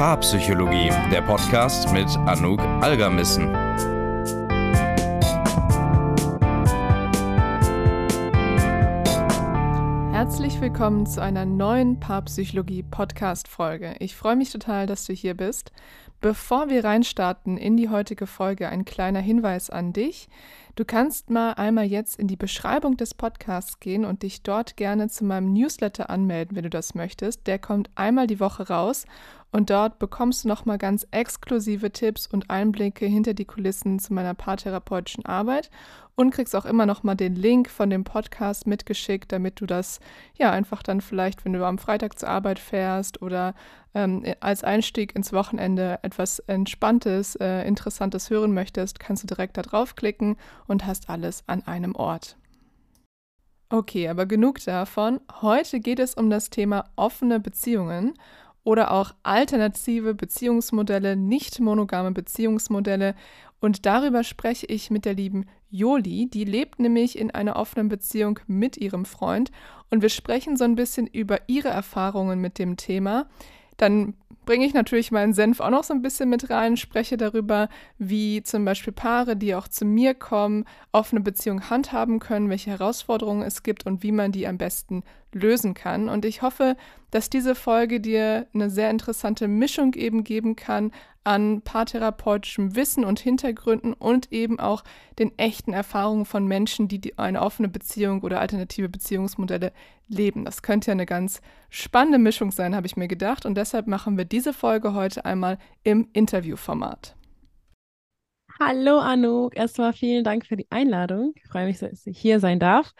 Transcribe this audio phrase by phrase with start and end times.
[0.00, 3.54] Paarpsychologie, der Podcast mit Anouk Algermissen.
[10.10, 13.96] Herzlich willkommen zu einer neuen Paarpsychologie-Podcast-Folge.
[13.98, 15.70] Ich freue mich total, dass du hier bist.
[16.22, 20.28] Bevor wir reinstarten in die heutige Folge, ein kleiner Hinweis an dich.
[20.76, 25.08] Du kannst mal einmal jetzt in die Beschreibung des Podcasts gehen und dich dort gerne
[25.08, 27.46] zu meinem Newsletter anmelden, wenn du das möchtest.
[27.46, 29.04] Der kommt einmal die Woche raus
[29.52, 34.34] und dort bekommst du nochmal ganz exklusive Tipps und Einblicke hinter die Kulissen zu meiner
[34.34, 35.70] paartherapeutischen Arbeit
[36.14, 39.98] und kriegst auch immer nochmal den Link von dem Podcast mitgeschickt, damit du das
[40.36, 43.54] ja einfach dann vielleicht, wenn du am Freitag zur Arbeit fährst oder
[43.94, 49.62] ähm, als Einstieg ins Wochenende etwas Entspanntes, äh, Interessantes hören möchtest, kannst du direkt da
[49.62, 50.36] draufklicken
[50.68, 52.36] und hast alles an einem Ort.
[53.72, 55.20] Okay, aber genug davon.
[55.42, 58.14] Heute geht es um das Thema offene Beziehungen
[58.64, 63.14] oder auch alternative Beziehungsmodelle, nicht monogame Beziehungsmodelle.
[63.60, 66.28] Und darüber spreche ich mit der lieben Joli.
[66.28, 69.50] Die lebt nämlich in einer offenen Beziehung mit ihrem Freund.
[69.90, 73.28] Und wir sprechen so ein bisschen über ihre Erfahrungen mit dem Thema.
[73.76, 77.68] Dann bringe ich natürlich meinen Senf auch noch so ein bisschen mit rein, spreche darüber,
[77.98, 83.42] wie zum Beispiel Paare, die auch zu mir kommen, offene Beziehungen handhaben können, welche Herausforderungen
[83.42, 86.08] es gibt und wie man die am besten lösen kann.
[86.08, 86.76] Und ich hoffe,
[87.10, 93.20] dass diese Folge dir eine sehr interessante Mischung eben geben kann an paartherapeutischem Wissen und
[93.20, 94.82] Hintergründen und eben auch
[95.18, 99.72] den echten Erfahrungen von Menschen, die eine offene Beziehung oder alternative Beziehungsmodelle
[100.08, 100.44] leben.
[100.44, 103.44] Das könnte ja eine ganz spannende Mischung sein, habe ich mir gedacht.
[103.44, 107.16] Und deshalb machen wir diese Folge heute einmal im Interviewformat.
[108.58, 111.32] Hallo Anouk, erstmal vielen Dank für die Einladung.
[111.36, 112.92] Ich freue mich, dass ich hier sein darf.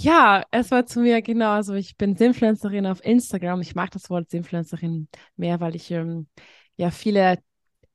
[0.00, 3.60] Ja, erstmal zu mir, genau, also ich bin Influencerin auf Instagram.
[3.62, 6.28] Ich mag das Wort Influencerin mehr, weil ich ähm,
[6.76, 7.38] ja viele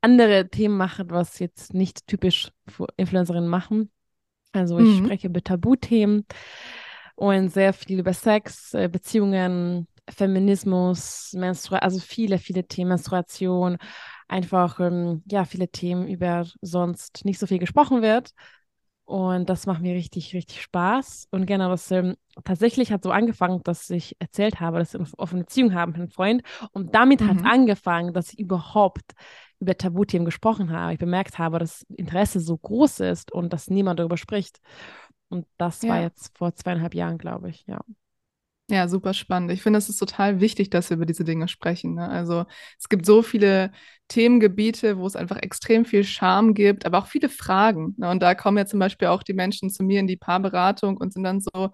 [0.01, 3.89] andere Themen mache, was jetzt nicht typisch für Influencerinnen machen.
[4.51, 5.05] Also ich mhm.
[5.05, 6.25] spreche über Tabuthemen
[7.15, 13.77] und sehr viel über Sex, äh, Beziehungen, Feminismus, Menstruation, also viele, viele Themen, Menstruation,
[14.27, 18.31] einfach ähm, ja, viele Themen, über sonst nicht so viel gesprochen wird.
[19.05, 21.27] Und das macht mir richtig, richtig Spaß.
[21.31, 22.15] Und genau, das ähm,
[22.45, 25.99] tatsächlich hat so angefangen, dass ich erzählt habe, dass ich eine offene Beziehung habe mit
[25.99, 26.41] einem Freund.
[26.71, 27.29] Und damit mhm.
[27.29, 29.13] hat angefangen, dass ich überhaupt
[29.59, 30.93] über Tabuthemen gesprochen habe.
[30.93, 34.59] Ich bemerkt habe, dass Interesse so groß ist und dass niemand darüber spricht.
[35.29, 35.89] Und das ja.
[35.89, 37.81] war jetzt vor zweieinhalb Jahren, glaube ich, ja.
[38.73, 39.51] Ja, super spannend.
[39.51, 41.93] Ich finde, es ist total wichtig, dass wir über diese Dinge sprechen.
[41.93, 42.09] Ne?
[42.09, 42.45] Also
[42.79, 43.71] es gibt so viele
[44.07, 47.93] Themengebiete, wo es einfach extrem viel Charme gibt, aber auch viele Fragen.
[47.99, 48.09] Ne?
[48.09, 51.13] Und da kommen ja zum Beispiel auch die Menschen zu mir in die Paarberatung und
[51.13, 51.69] sind dann so,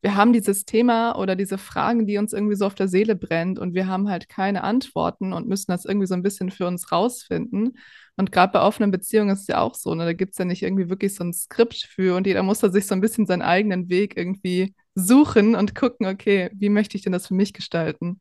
[0.00, 3.58] wir haben dieses Thema oder diese Fragen, die uns irgendwie so auf der Seele brennt
[3.58, 6.92] und wir haben halt keine Antworten und müssen das irgendwie so ein bisschen für uns
[6.92, 7.78] rausfinden.
[8.16, 10.04] Und gerade bei offenen Beziehungen ist es ja auch so, ne?
[10.04, 12.70] da gibt es ja nicht irgendwie wirklich so ein Skript für und jeder muss da
[12.70, 17.02] sich so ein bisschen seinen eigenen Weg irgendwie suchen und gucken, okay, wie möchte ich
[17.02, 18.20] denn das für mich gestalten?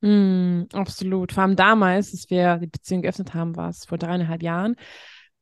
[0.00, 1.32] Mm, absolut.
[1.32, 4.76] Vor allem damals, als wir die Beziehung geöffnet haben, war es vor dreieinhalb Jahren.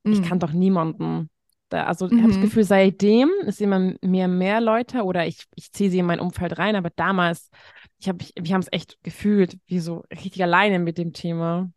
[0.04, 0.12] Mm.
[0.12, 1.30] Ich kann doch niemanden.
[1.68, 2.12] Da, also mhm.
[2.12, 5.98] ich habe das Gefühl, seitdem ist immer mehr mehr Leute oder ich, ich ziehe sie
[5.98, 7.50] in mein Umfeld rein, aber damals,
[7.98, 11.70] ich hab, wir haben es echt gefühlt, wie so richtig alleine mit dem Thema.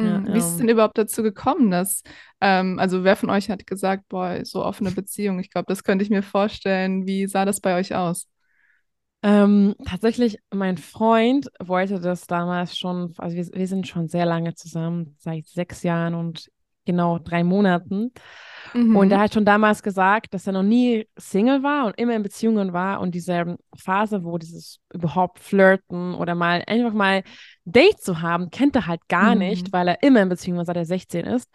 [0.00, 2.02] Ja, hm, Wie ist es denn überhaupt dazu gekommen, dass,
[2.40, 6.04] ähm, also wer von euch hat gesagt, boah, so offene Beziehung, ich glaube, das könnte
[6.04, 7.06] ich mir vorstellen.
[7.06, 8.28] Wie sah das bei euch aus?
[9.22, 14.54] Ähm, tatsächlich, mein Freund wollte das damals schon, also wir, wir sind schon sehr lange
[14.54, 16.50] zusammen, seit sechs Jahren und
[16.86, 18.12] genau drei Monaten.
[18.74, 18.96] Mhm.
[18.96, 22.22] Und er hat schon damals gesagt, dass er noch nie Single war und immer in
[22.22, 27.22] Beziehungen war und diese Phase, wo dieses überhaupt flirten oder mal einfach mal
[27.64, 29.40] Date zu haben, kennt er halt gar mhm.
[29.40, 31.50] nicht, weil er immer in Beziehungen war, seit er 16 ist.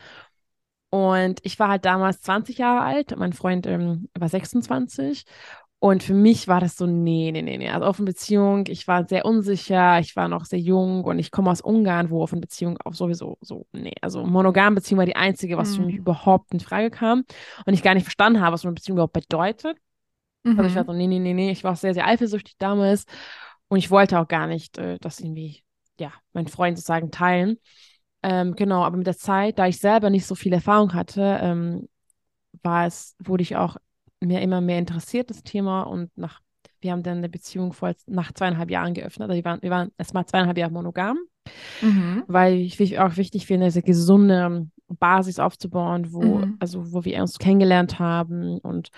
[0.90, 5.24] Und ich war halt damals 20 Jahre alt, mein Freund ähm, war 26
[5.84, 7.68] und für mich war das so, nee, nee, nee, nee.
[7.68, 11.50] Also offene Beziehung, ich war sehr unsicher, ich war noch sehr jung und ich komme
[11.50, 13.96] aus Ungarn, wo offene Beziehung auch sowieso so, nee.
[14.00, 15.76] Also monogame Beziehung war die einzige, was mhm.
[15.76, 16.02] für mich mhm.
[16.02, 17.24] überhaupt in Frage kam
[17.66, 19.76] und ich gar nicht verstanden habe, was eine Beziehung überhaupt bedeutet.
[20.44, 20.60] Mhm.
[20.60, 20.88] Also ich war mhm.
[20.88, 21.50] so, nee, nee, nee, nee.
[21.50, 23.06] Ich war auch sehr, sehr eifersüchtig damals
[23.68, 25.64] und ich wollte auch gar nicht äh, das irgendwie,
[26.00, 27.58] ja, mein Freund sozusagen teilen.
[28.22, 31.90] Ähm, genau, aber mit der Zeit, da ich selber nicht so viel Erfahrung hatte, ähm,
[32.62, 33.78] war es, wurde ich auch
[34.22, 35.84] mir immer mehr interessiert, das Thema.
[35.84, 36.40] Und nach,
[36.80, 39.30] wir haben dann eine Beziehung vor, nach zweieinhalb Jahren geöffnet.
[39.30, 41.18] Also wir waren, wir waren erstmal zweieinhalb Jahre monogam,
[41.82, 42.24] mhm.
[42.28, 46.58] weil ich auch wichtig finde, diese gesunde Basis aufzubauen, wo, mhm.
[46.60, 48.60] also wo wir uns kennengelernt haben.
[48.60, 48.90] Und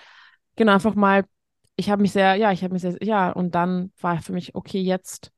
[0.56, 1.24] genau, einfach mal,
[1.76, 4.54] ich habe mich sehr, ja, ich habe mich sehr, ja, und dann war für mich,
[4.54, 5.32] okay, jetzt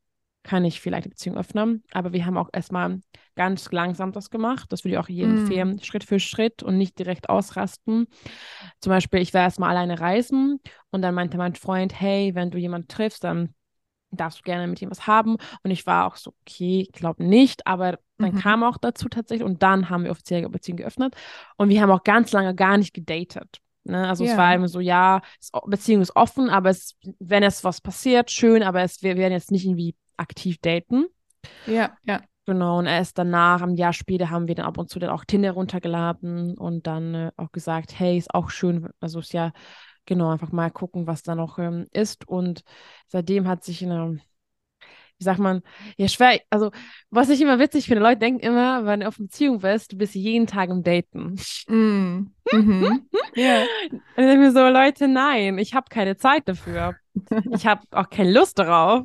[0.46, 1.82] kann ich vielleicht die Beziehung öffnen.
[1.92, 3.00] Aber wir haben auch erstmal
[3.34, 4.72] ganz langsam das gemacht.
[4.72, 5.38] Das würde ich auch jedem mm.
[5.38, 8.06] empfehlen, Schritt für Schritt und nicht direkt ausrasten.
[8.80, 10.60] Zum Beispiel, ich war erstmal alleine reisen
[10.90, 13.54] und dann meinte mein Freund, hey, wenn du jemanden triffst, dann
[14.12, 15.36] darfst du gerne mit ihm was haben.
[15.64, 18.38] Und ich war auch so, okay, ich glaube nicht, aber dann mhm.
[18.38, 21.16] kam auch dazu tatsächlich und dann haben wir offiziell Beziehung geöffnet
[21.56, 23.58] und wir haben auch ganz lange gar nicht gedatet.
[23.82, 24.08] Ne?
[24.08, 24.30] Also ja.
[24.30, 25.22] es war immer so, ja,
[25.66, 29.50] Beziehung ist offen, aber es, wenn es was passiert, schön, aber es, wir werden jetzt
[29.50, 31.06] nicht irgendwie aktiv daten.
[31.66, 32.20] Ja, ja.
[32.46, 35.24] Genau, und erst danach, ein Jahr später, haben wir dann ab und zu dann auch
[35.24, 39.52] Tinder runtergeladen und dann äh, auch gesagt, hey, ist auch schön, also ist ja,
[40.04, 42.28] genau, einfach mal gucken, was da noch ähm, ist.
[42.28, 42.62] Und
[43.08, 44.20] seitdem hat sich eine
[45.18, 45.62] wie sagt man,
[45.96, 46.70] ja, schwer, also
[47.10, 50.14] was ich immer witzig finde, Leute denken immer, wenn du auf Beziehung bist, du bist
[50.14, 51.36] jeden Tag im Daten.
[51.68, 52.30] Mm.
[52.52, 53.08] Mhm.
[53.36, 53.62] yeah.
[53.90, 56.96] Und ich denke mir so, Leute, nein, ich habe keine Zeit dafür.
[57.50, 59.04] ich habe auch keine Lust darauf.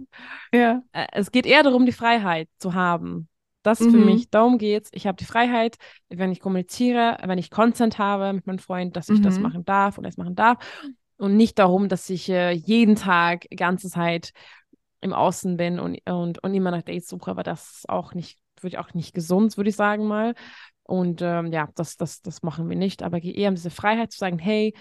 [0.54, 0.82] Ja.
[0.94, 1.08] Yeah.
[1.14, 3.30] Es geht eher darum, die Freiheit zu haben.
[3.64, 3.92] Das mhm.
[3.92, 4.90] für mich, darum geht's.
[4.94, 5.78] Ich habe die Freiheit,
[6.10, 9.24] wenn ich kommuniziere, wenn ich Consent habe mit meinem Freund, dass ich mhm.
[9.24, 10.58] das machen darf und es machen darf.
[11.18, 14.32] Und nicht darum, dass ich äh, jeden Tag, ganze Zeit
[15.02, 18.40] im Außen bin und, und, und immer nach Dates suche, aber das ist auch nicht,
[18.62, 20.36] würde ich auch nicht gesund, würde ich sagen mal.
[20.84, 23.04] Und ähm, ja, das, das, das machen wir nicht.
[23.04, 24.76] Aber eher um diese Freiheit zu sagen, hey,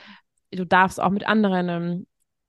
[0.50, 2.06] du darfst auch mit anderen ähm,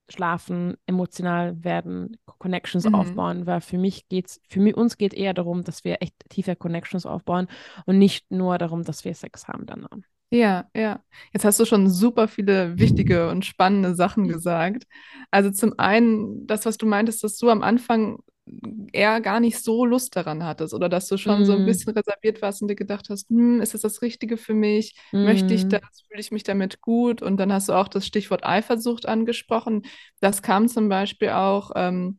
[0.08, 2.94] schlafen, emotional werden, Connections mhm.
[2.94, 6.56] aufbauen, weil für mich geht's, für mich, uns geht eher darum, dass wir echt tiefe
[6.56, 7.48] Connections aufbauen
[7.86, 9.86] und nicht nur darum, dass wir Sex haben dann.
[10.32, 11.00] Ja, ja.
[11.34, 14.84] Jetzt hast du schon super viele wichtige und spannende Sachen gesagt.
[15.30, 18.18] Also zum einen, das, was du meintest, dass du am Anfang
[18.92, 21.44] eher gar nicht so Lust daran hattest oder dass du schon mm.
[21.44, 21.66] so ein mhm.
[21.66, 24.96] bisschen reserviert warst und dir gedacht hast, hm, ist das das Richtige für mich?
[25.12, 25.24] Mm.
[25.24, 25.70] Möchte ich mhm.
[25.70, 25.82] das?
[26.08, 27.20] Fühle ich mich damit gut?
[27.20, 29.82] Und dann hast du auch das Stichwort Eifersucht angesprochen.
[30.20, 32.18] Das kam zum Beispiel auch, ähm,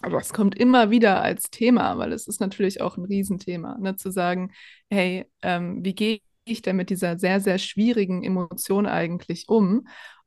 [0.00, 3.96] aber es kommt immer wieder als Thema, weil es ist natürlich auch ein Riesenthema, ne,
[3.96, 4.52] zu sagen,
[4.90, 6.20] hey, ähm, wie gehe
[6.52, 9.86] ich denn mit dieser sehr, sehr schwierigen Emotion eigentlich um?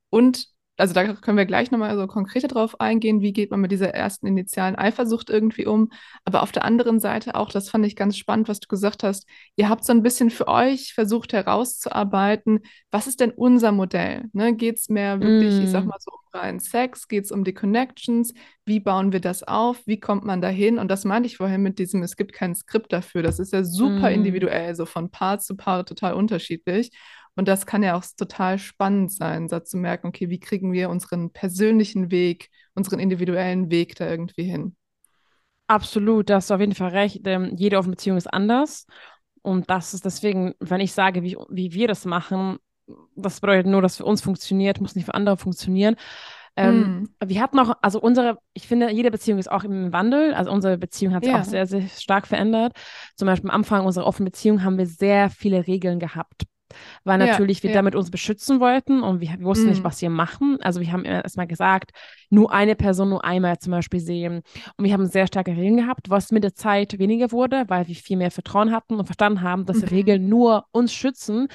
[0.09, 0.47] Und
[0.81, 3.93] also da können wir gleich nochmal so konkreter drauf eingehen, wie geht man mit dieser
[3.93, 5.91] ersten initialen Eifersucht irgendwie um.
[6.25, 9.27] Aber auf der anderen Seite auch, das fand ich ganz spannend, was du gesagt hast,
[9.55, 14.25] ihr habt so ein bisschen für euch versucht herauszuarbeiten, was ist denn unser Modell?
[14.33, 14.55] Ne?
[14.55, 15.63] Geht es mehr wirklich, mm.
[15.63, 15.87] ich sag mm.
[15.87, 17.07] mal so, um rein Sex?
[17.07, 18.33] Geht es um die Connections?
[18.65, 19.85] Wie bauen wir das auf?
[19.85, 20.79] Wie kommt man dahin?
[20.79, 23.21] Und das meinte ich vorhin mit diesem, es gibt kein Skript dafür.
[23.21, 24.13] Das ist ja super mm.
[24.13, 26.91] individuell, so von Paar zu Paar total unterschiedlich.
[27.35, 30.89] Und das kann ja auch total spannend sein, so zu merken, okay, wie kriegen wir
[30.89, 34.75] unseren persönlichen Weg, unseren individuellen Weg da irgendwie hin?
[35.67, 37.21] Absolut, da hast du auf jeden Fall recht.
[37.25, 38.85] Ähm, jede offene Beziehung ist anders.
[39.41, 42.57] Und das ist deswegen, wenn ich sage, wie, wie wir das machen,
[43.15, 45.95] das bedeutet nur, dass für uns funktioniert, muss nicht für andere funktionieren.
[46.57, 47.09] Ähm, mm.
[47.25, 50.33] Wir hatten auch, also unsere, ich finde, jede Beziehung ist auch im Wandel.
[50.33, 51.39] Also unsere Beziehung hat sich ja.
[51.39, 52.73] auch sehr, sehr stark verändert.
[53.15, 56.43] Zum Beispiel am Anfang unserer offenen Beziehung haben wir sehr viele Regeln gehabt
[57.03, 57.75] weil natürlich ja, wir ja.
[57.75, 59.71] damit uns beschützen wollten und wir, wir wussten mhm.
[59.71, 60.57] nicht, was wir machen.
[60.61, 61.91] Also wir haben erstmal gesagt,
[62.29, 64.41] nur eine Person nur einmal zum Beispiel sehen.
[64.77, 67.95] Und wir haben sehr starke Regeln gehabt, was mit der Zeit weniger wurde, weil wir
[67.95, 69.87] viel mehr Vertrauen hatten und verstanden haben, dass mhm.
[69.87, 71.47] Regeln nur uns schützen,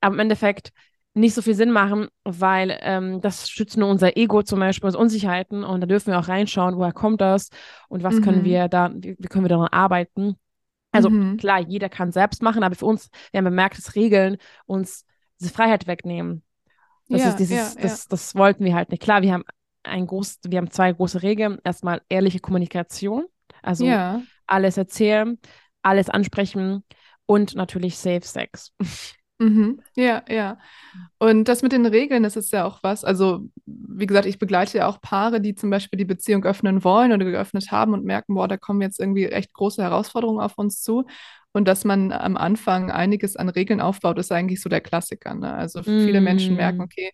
[0.00, 0.70] aber im Endeffekt
[1.14, 5.02] nicht so viel Sinn machen, weil ähm, das schützt nur unser Ego zum Beispiel, unsere
[5.02, 7.50] Unsicherheiten und da dürfen wir auch reinschauen, woher kommt das
[7.88, 8.22] und was mhm.
[8.22, 10.36] können wir da, wie, wie können wir daran arbeiten.
[10.92, 11.36] Also mhm.
[11.36, 15.06] klar, jeder kann selbst machen, aber für uns, wir haben bemerkt, dass Regeln uns
[15.40, 16.42] diese Freiheit wegnehmen.
[17.08, 18.06] Das ja, ist dieses, ja, das, ja.
[18.10, 19.02] das wollten wir halt nicht.
[19.02, 19.44] Klar, wir haben
[19.82, 21.58] ein groß, wir haben zwei große Regeln.
[21.64, 23.24] Erstmal ehrliche Kommunikation,
[23.62, 23.84] also
[24.46, 25.38] alles erzählen,
[25.82, 26.84] alles ansprechen
[27.26, 28.72] und natürlich Safe Sex.
[29.40, 29.80] Mhm.
[29.96, 30.58] Ja, ja.
[31.18, 33.04] Und das mit den Regeln, das ist ja auch was.
[33.04, 37.10] Also, wie gesagt, ich begleite ja auch Paare, die zum Beispiel die Beziehung öffnen wollen
[37.10, 40.82] oder geöffnet haben und merken, boah, da kommen jetzt irgendwie echt große Herausforderungen auf uns
[40.82, 41.06] zu.
[41.52, 45.34] Und dass man am Anfang einiges an Regeln aufbaut, ist eigentlich so der Klassiker.
[45.34, 45.52] Ne?
[45.52, 46.24] Also viele mm.
[46.24, 46.82] Menschen merken, mm.
[46.82, 47.10] okay,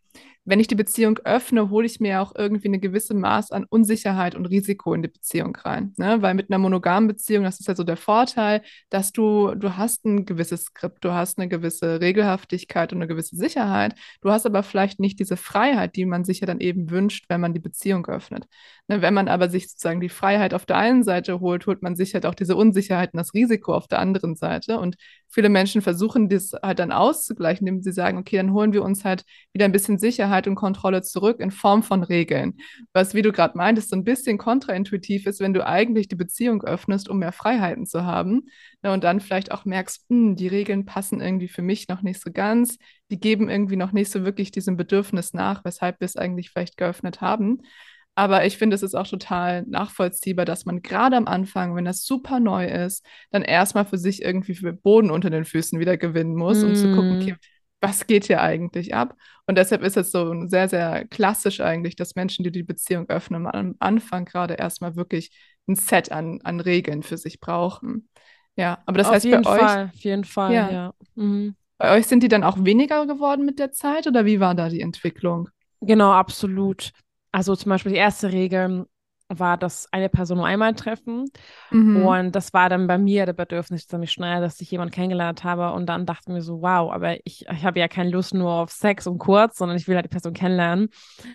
[0.47, 4.37] wenn ich die Beziehung öffne, hole ich mir auch irgendwie eine gewisse Maß an Unsicherheit
[4.37, 5.93] und Risiko in die Beziehung rein.
[5.97, 6.23] Ne?
[6.23, 10.05] Weil mit einer monogamen Beziehung, das ist ja so der Vorteil, dass du, du hast
[10.07, 13.97] ein gewisses Skript, du hast eine gewisse Regelhaftigkeit und eine gewisse Sicherheit.
[14.21, 17.41] Du hast aber vielleicht nicht diese Freiheit, die man sich ja dann eben wünscht, wenn
[17.41, 18.47] man die Beziehung öffnet.
[18.87, 19.03] Ne?
[19.03, 22.15] Wenn man aber sich sozusagen die Freiheit auf der einen Seite holt, holt man sich
[22.15, 24.79] halt auch diese Unsicherheit und das Risiko auf der anderen Seite.
[24.79, 24.97] Und
[25.29, 29.05] viele Menschen versuchen das halt dann auszugleichen, indem sie sagen, okay, dann holen wir uns
[29.05, 32.55] halt wieder ein bisschen Sicherheit und Kontrolle zurück in Form von Regeln.
[32.93, 36.63] Was, wie du gerade meintest, so ein bisschen kontraintuitiv ist, wenn du eigentlich die Beziehung
[36.63, 38.49] öffnest, um mehr Freiheiten zu haben.
[38.83, 42.03] Ne, und dann vielleicht auch merkst, mh, hm, die Regeln passen irgendwie für mich noch
[42.03, 42.79] nicht so ganz.
[43.11, 46.77] Die geben irgendwie noch nicht so wirklich diesem Bedürfnis nach, weshalb wir es eigentlich vielleicht
[46.77, 47.63] geöffnet haben.
[48.17, 52.05] Aber ich finde, es ist auch total nachvollziehbar, dass man gerade am Anfang, wenn das
[52.07, 56.35] super neu ist, dann erstmal für sich irgendwie für Boden unter den Füßen wieder gewinnen
[56.35, 57.37] muss, um zu gucken, okay,
[57.83, 59.15] was geht hier eigentlich ab?
[59.47, 63.47] Und deshalb ist es so sehr, sehr klassisch eigentlich, dass Menschen, die die Beziehung öffnen,
[63.47, 65.31] am Anfang gerade erstmal wirklich
[65.69, 68.09] ein Set an, an Regeln für sich brauchen.
[68.57, 69.91] Ja, aber das auf heißt jeden bei Fall, euch.
[69.91, 70.71] Auf jeden Fall, ja.
[70.71, 70.95] ja.
[71.17, 71.55] Mhm.
[71.77, 74.71] Bei euch sind die dann auch weniger geworden mit der Zeit oder wie war da
[74.71, 75.51] die Entwicklung?
[75.83, 76.93] Genau, absolut.
[77.33, 78.87] Also zum Beispiel die erste Regel
[79.29, 81.27] war das eine Person nur einmal treffen.
[81.71, 82.07] Mhm.
[82.07, 85.73] Und das war dann bei mir der Bedürfnis ziemlich schnell, dass ich jemanden kennengelernt habe.
[85.73, 88.53] Und dann dachte ich mir so, wow, aber ich, ich habe ja keine Lust nur
[88.53, 90.89] auf Sex und kurz, sondern ich will halt die Person kennenlernen.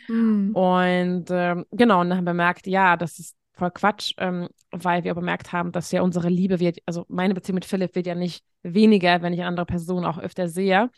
[0.07, 0.55] Mhm.
[0.55, 5.03] Und ähm, genau, und dann haben wir bemerkt, ja, das ist voll Quatsch, ähm, weil
[5.03, 8.15] wir bemerkt haben, dass ja unsere Liebe wird, also meine Beziehung mit Philipp wird ja
[8.15, 10.89] nicht weniger, wenn ich eine andere Person auch öfter sehe.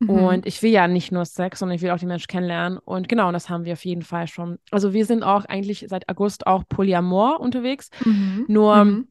[0.00, 0.10] Mhm.
[0.10, 2.78] Und ich will ja nicht nur Sex, sondern ich will auch die Menschen kennenlernen.
[2.78, 4.58] Und genau, das haben wir auf jeden Fall schon.
[4.70, 7.90] Also wir sind auch eigentlich seit August auch Polyamor unterwegs.
[8.04, 8.44] Mhm.
[8.48, 9.08] Nur, mhm.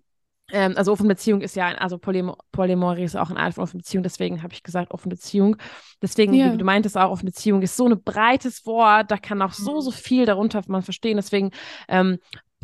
[0.50, 3.82] Ähm, also offene Beziehung ist ja, also Polym Polyamorie ist auch eine Art von offene
[3.82, 4.04] Beziehung.
[4.04, 5.58] Deswegen habe ich gesagt offene Beziehung.
[6.02, 6.54] Deswegen, ja.
[6.54, 9.12] wie du meintest auch, offene Beziehung ist so ein breites Wort.
[9.12, 9.82] Da kann auch so, mhm.
[9.82, 11.18] so viel darunter man verstehen.
[11.18, 11.52] Deswegen
[11.90, 12.20] ähm,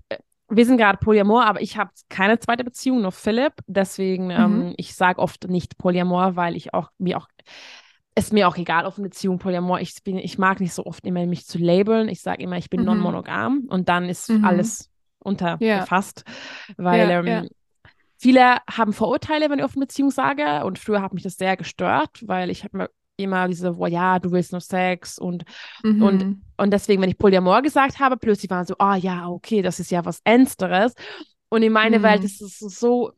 [0.08, 0.18] äh,
[0.50, 3.54] wir sind gerade Polyamor, aber ich habe keine zweite Beziehung, nur Philipp.
[3.68, 4.74] Deswegen, ähm, mhm.
[4.78, 7.28] ich sage oft nicht Polyamor, weil ich auch mir auch
[8.16, 9.80] ist mir auch egal, offene Beziehung, Polyamor.
[9.80, 12.10] Ich, bin, ich mag nicht so oft immer mich zu labeln.
[12.10, 12.88] Ich sage immer, ich bin mhm.
[12.88, 14.46] non-monogam und dann ist mhm.
[14.46, 14.90] alles
[15.20, 16.24] untergefasst.
[16.28, 16.74] Ja.
[16.78, 17.44] Weil ja, ähm, ja.
[18.18, 20.64] viele haben Vorurteile, wenn ich offene Beziehung sage.
[20.66, 24.20] Und früher hat mich das sehr gestört, weil ich habe mir immer diese, oh ja,
[24.20, 25.46] du willst nur Sex und,
[25.84, 26.02] mhm.
[26.02, 29.62] und, und deswegen, wenn ich Polyamor gesagt habe, plötzlich waren so, ah oh, ja, okay,
[29.62, 30.94] das ist ja was Ernsteres.
[31.50, 32.26] Und in meiner Welt mhm.
[32.26, 33.12] ist es so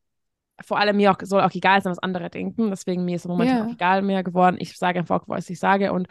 [0.64, 2.70] vor allem mir auch, soll auch egal sein, was andere denken.
[2.70, 3.66] Deswegen mir ist es momentan yeah.
[3.66, 4.58] auch egal mehr geworden.
[4.60, 5.92] Ich sage einfach, was ich sage.
[5.92, 6.08] Und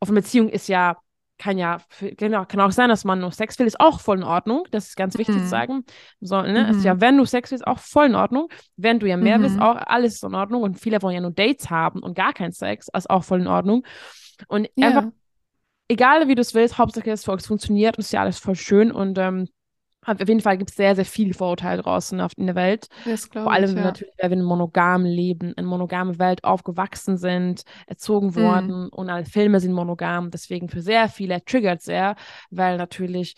[0.00, 0.96] auf eine Beziehung ist ja,
[1.38, 1.78] kann ja,
[2.16, 4.64] genau, kann auch sein, dass man nur Sex will, ist auch voll in Ordnung.
[4.70, 5.40] Das ist ganz wichtig mhm.
[5.40, 5.84] zu sagen.
[6.20, 6.64] So, ne?
[6.64, 6.78] Mhm.
[6.78, 8.48] Ist ja, wenn du Sex willst, auch voll in Ordnung.
[8.76, 9.42] Wenn du ja mehr mhm.
[9.42, 10.62] willst, auch alles ist in Ordnung.
[10.62, 13.48] Und viele wollen ja nur Dates haben und gar keinen Sex, ist auch voll in
[13.48, 13.84] Ordnung.
[14.46, 14.88] Und yeah.
[14.88, 15.04] einfach,
[15.88, 18.92] egal wie du es willst, Hauptsache es funktioniert und ist ja alles voll schön.
[18.92, 19.48] Und ähm,
[20.04, 22.88] auf jeden Fall gibt es sehr, sehr viele Vorurteile draußen auf, in der Welt.
[23.32, 23.84] Vor allem ich, ja.
[23.84, 28.34] natürlich, weil wir in einem monogamen Leben, in monogame Welt aufgewachsen sind, erzogen mhm.
[28.34, 30.30] worden und alle Filme sind monogam.
[30.30, 32.16] Deswegen für sehr viele triggert sehr,
[32.50, 33.36] weil natürlich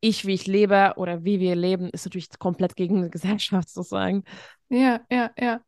[0.00, 4.24] ich, wie ich lebe oder wie wir leben, ist natürlich komplett gegen die Gesellschaft sozusagen.
[4.68, 5.60] Ja, ja, ja,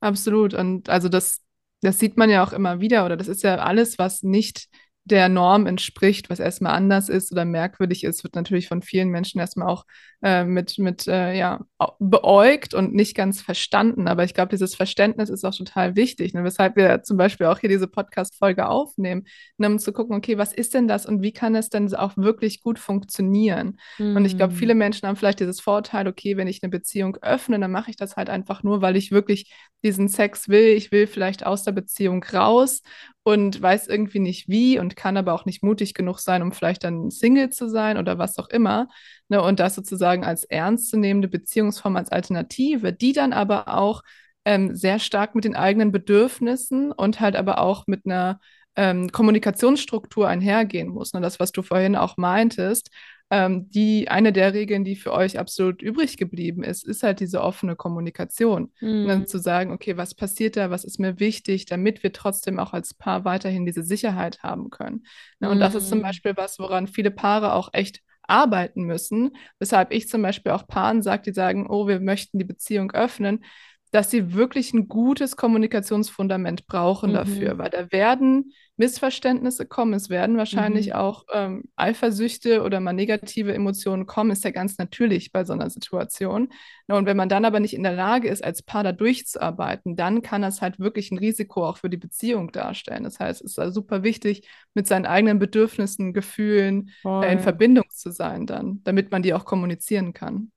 [0.00, 0.54] absolut.
[0.54, 1.42] Und also das,
[1.80, 4.68] das sieht man ja auch immer wieder oder das ist ja alles, was nicht
[5.10, 9.40] der Norm entspricht, was erstmal anders ist oder merkwürdig ist, wird natürlich von vielen Menschen
[9.40, 9.84] erstmal auch
[10.22, 11.60] äh, mit, mit äh, ja,
[11.98, 14.08] beäugt und nicht ganz verstanden.
[14.08, 16.44] Aber ich glaube, dieses Verständnis ist auch total wichtig, ne?
[16.44, 19.26] weshalb wir zum Beispiel auch hier diese Podcast-Folge aufnehmen,
[19.58, 19.68] ne?
[19.68, 22.60] um zu gucken, okay, was ist denn das und wie kann es denn auch wirklich
[22.60, 23.78] gut funktionieren?
[23.98, 24.16] Mhm.
[24.16, 24.78] Und ich glaube, viele mhm.
[24.78, 28.16] Menschen haben vielleicht dieses Vorteil, okay, wenn ich eine Beziehung öffne, dann mache ich das
[28.16, 29.52] halt einfach nur, weil ich wirklich
[29.84, 30.68] diesen Sex will.
[30.76, 32.82] Ich will vielleicht aus der Beziehung raus
[33.28, 36.82] und weiß irgendwie nicht wie und kann aber auch nicht mutig genug sein, um vielleicht
[36.82, 38.88] dann Single zu sein oder was auch immer.
[39.28, 44.02] Ne, und das sozusagen als ernstzunehmende Beziehungsform als Alternative, die dann aber auch
[44.46, 48.40] ähm, sehr stark mit den eigenen Bedürfnissen und halt aber auch mit einer
[48.76, 51.12] ähm, Kommunikationsstruktur einhergehen muss.
[51.12, 51.20] Ne?
[51.20, 52.88] Das, was du vorhin auch meintest,
[53.30, 57.42] ähm, die eine der Regeln, die für euch absolut übrig geblieben ist, ist halt diese
[57.42, 58.72] offene Kommunikation.
[58.80, 59.02] Mhm.
[59.02, 62.58] Und dann zu sagen, okay, was passiert da, was ist mir wichtig, damit wir trotzdem
[62.58, 65.04] auch als Paar weiterhin diese Sicherheit haben können.
[65.40, 65.50] Ne?
[65.50, 65.60] Und mhm.
[65.60, 66.02] das ist zum mhm.
[66.02, 71.02] Beispiel was, woran viele Paare auch echt arbeiten müssen, weshalb ich zum Beispiel auch Paaren
[71.02, 73.44] sage, die sagen, oh, wir möchten die Beziehung öffnen,
[73.90, 77.14] dass sie wirklich ein gutes Kommunikationsfundament brauchen mhm.
[77.14, 80.92] dafür, weil da werden Missverständnisse kommen, es werden wahrscheinlich mhm.
[80.92, 85.68] auch ähm, Eifersüchte oder mal negative Emotionen kommen, ist ja ganz natürlich bei so einer
[85.68, 86.50] Situation.
[86.86, 90.22] Und wenn man dann aber nicht in der Lage ist, als Paar da durchzuarbeiten, dann
[90.22, 93.04] kann das halt wirklich ein Risiko auch für die Beziehung darstellen.
[93.04, 97.86] Das heißt, es ist also super wichtig, mit seinen eigenen Bedürfnissen, Gefühlen äh, in Verbindung
[97.90, 100.52] zu sein dann, damit man die auch kommunizieren kann.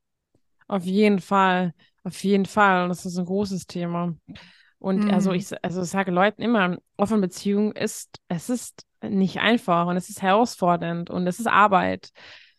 [0.67, 1.73] Auf jeden Fall.
[2.03, 2.83] Auf jeden Fall.
[2.83, 4.15] Und das ist ein großes Thema.
[4.79, 5.11] Und mhm.
[5.11, 9.97] also ich, also ich sage Leuten immer, offene Beziehung ist, es ist nicht einfach und
[9.97, 12.09] es ist herausfordernd und es ist Arbeit.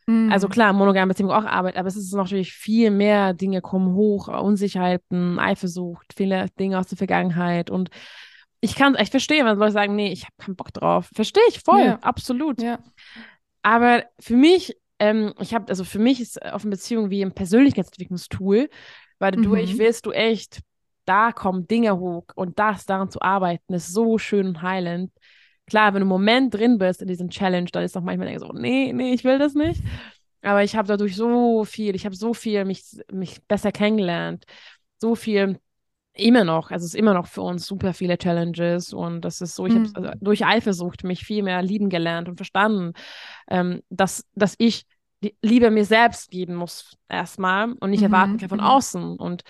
[0.06, 0.30] Mhm.
[0.30, 4.28] Also klar, monogame Beziehung auch Arbeit, aber es ist natürlich viel mehr Dinge kommen hoch,
[4.28, 7.90] Unsicherheiten, Eifersucht, viele Dinge aus der Vergangenheit und
[8.64, 11.10] ich kann es echt verstehen, wenn Leute sagen, nee, ich habe keinen Bock drauf.
[11.12, 11.98] Verstehe ich voll, ja.
[12.00, 12.62] absolut.
[12.62, 12.78] Ja.
[13.62, 18.70] Aber für mich, ähm, ich habe, also für mich ist offene Beziehung wie ein Persönlichkeitsentwicklungstool,
[19.22, 19.44] weil mhm.
[19.44, 20.60] dadurch willst du echt,
[21.04, 25.12] da kommen Dinge hoch und das daran zu arbeiten, ist so schön und heilend.
[25.66, 28.52] Klar, wenn du im Moment drin bist in diesem Challenge, dann ist doch manchmal so,
[28.52, 29.80] nee, nee, ich will das nicht.
[30.42, 34.44] Aber ich habe dadurch so viel, ich habe so viel mich, mich besser kennengelernt,
[35.00, 35.60] so viel
[36.14, 39.54] immer noch, also es ist immer noch für uns super viele Challenges und das ist
[39.54, 39.86] so, ich mhm.
[39.94, 42.92] habe also durch Eifersucht mich viel mehr lieben gelernt und verstanden,
[43.48, 44.84] ähm, dass, dass ich
[45.22, 48.06] die Liebe mir selbst geben muss erstmal und nicht mhm.
[48.06, 48.64] erwarten kann von mhm.
[48.64, 49.42] außen und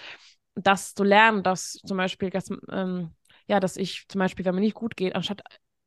[0.54, 3.10] das zu lernen, dass zum Beispiel, dass, ähm,
[3.46, 5.42] ja, dass ich zum Beispiel, wenn mir nicht gut geht, anstatt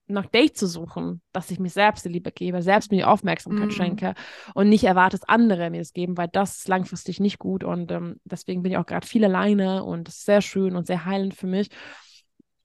[0.08, 3.70] nach Date zu suchen, dass ich mir selbst die Liebe gebe, selbst mir die Aufmerksamkeit
[3.70, 3.72] mm.
[3.72, 4.14] schenke
[4.54, 7.92] und nicht erwarte, dass andere mir das geben, weil das ist langfristig nicht gut und
[7.92, 11.06] ähm, deswegen bin ich auch gerade viel alleine und das ist sehr schön und sehr
[11.06, 11.70] heilend für mich.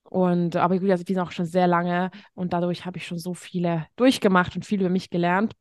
[0.03, 3.19] Und aber gut, also ich bin auch schon sehr lange und dadurch habe ich schon
[3.19, 5.55] so viele durchgemacht und viel über mich gelernt.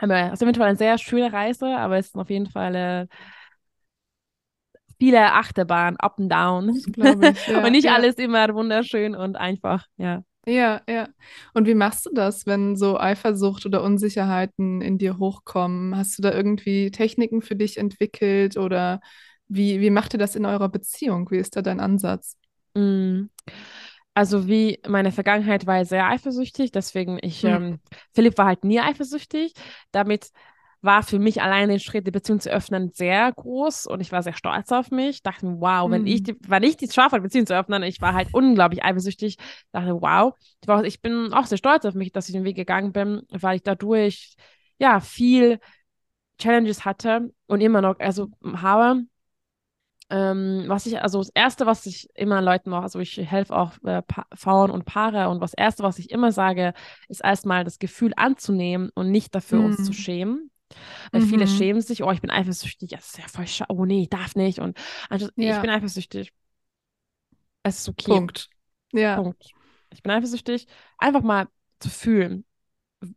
[0.00, 3.06] Es ist eventuell eine sehr schöne Reise, aber es ist auf jeden Fall äh,
[4.98, 6.74] viele Achterbahn, up and down.
[6.76, 7.94] Ich, ja, und nicht ja.
[7.94, 10.22] alles immer wunderschön und einfach, ja.
[10.48, 11.08] Ja, ja.
[11.54, 15.96] Und wie machst du das, wenn so Eifersucht oder Unsicherheiten in dir hochkommen?
[15.96, 19.00] Hast du da irgendwie Techniken für dich entwickelt oder
[19.48, 21.28] wie, wie macht ihr das in eurer Beziehung?
[21.32, 22.36] Wie ist da dein Ansatz?
[22.74, 23.24] Mm.
[24.16, 27.50] Also wie meine Vergangenheit war sehr eifersüchtig, deswegen ich, mhm.
[27.50, 27.80] ähm,
[28.14, 29.52] Philipp war halt nie eifersüchtig.
[29.92, 30.30] Damit
[30.80, 34.22] war für mich alleine den Schritt, die Beziehung zu öffnen, sehr groß und ich war
[34.22, 35.22] sehr stolz auf mich.
[35.22, 35.92] Dachte, wow, mhm.
[35.92, 39.36] wenn ich, die, wenn ich die schaffe, Beziehung zu öffnen, ich war halt unglaublich eifersüchtig.
[39.72, 40.32] Dachte, wow,
[40.82, 43.64] ich bin auch sehr stolz auf mich, dass ich den Weg gegangen bin, weil ich
[43.64, 44.36] dadurch
[44.78, 45.58] ja viel
[46.38, 49.02] Challenges hatte und immer noch also habe.
[50.08, 53.72] Ähm, was ich, also das Erste, was ich immer Leuten mache, also ich helfe auch
[53.84, 54.02] äh,
[54.34, 56.74] Frauen und Paare und das Erste, was ich immer sage,
[57.08, 59.64] ist erstmal das Gefühl anzunehmen und nicht dafür mhm.
[59.66, 59.94] uns zu mhm.
[59.94, 60.50] schämen.
[61.10, 61.26] Weil mhm.
[61.26, 64.10] viele schämen sich, oh, ich bin eifersüchtig, das ist ja voll schade, oh nee, ich
[64.10, 64.58] darf nicht.
[64.60, 65.56] Und also, ja.
[65.56, 66.32] ich bin eifersüchtig.
[67.62, 68.12] Es ist okay.
[68.12, 68.48] Punkt.
[68.92, 69.16] Ja.
[69.16, 69.42] Punkt.
[69.92, 70.66] Ich bin eifersüchtig.
[70.98, 71.48] Einfach mal
[71.80, 72.44] zu fühlen,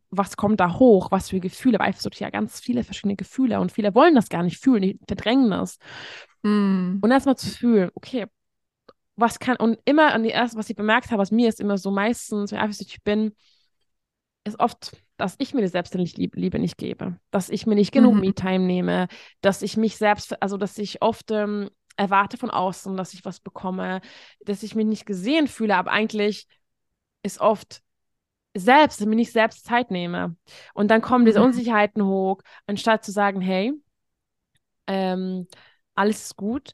[0.10, 1.80] was kommt da hoch, was für Gefühle.
[1.80, 5.00] Weil Eifersucht ja ganz viele verschiedene Gefühle und viele wollen das gar nicht fühlen, die
[5.08, 5.78] verdrängen das.
[6.44, 7.00] Mm.
[7.02, 8.26] Und erstmal zu fühlen, okay,
[9.16, 11.78] was kann, und immer, und die erste, was ich bemerkt habe, was mir ist immer
[11.78, 13.36] so meistens, wenn ich eifersüchtig bin,
[14.46, 18.22] ist oft dass ich mir die Selbstliebe nicht gebe, dass ich mir nicht genug mhm.
[18.22, 19.08] Me-Time nehme,
[19.42, 23.42] dass ich mich selbst, also dass ich oft ähm, erwarte von außen, dass ich was
[23.42, 24.00] bekomme,
[24.40, 26.48] dass ich mich nicht gesehen fühle, aber eigentlich
[27.22, 27.82] ist oft
[28.56, 30.38] selbst, dass ich mir nicht selbst Zeit nehme.
[30.74, 31.48] Und dann kommen diese mhm.
[31.48, 33.74] Unsicherheiten hoch, anstatt zu sagen, hey,
[34.88, 35.48] ähm,
[36.00, 36.72] alles ist gut.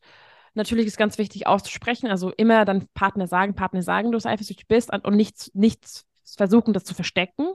[0.54, 4.92] Natürlich ist ganz wichtig auszusprechen, also immer dann Partner sagen, Partner sagen, du eifersüchtig bist
[4.94, 6.06] und nichts, nichts
[6.38, 7.54] versuchen, das zu verstecken,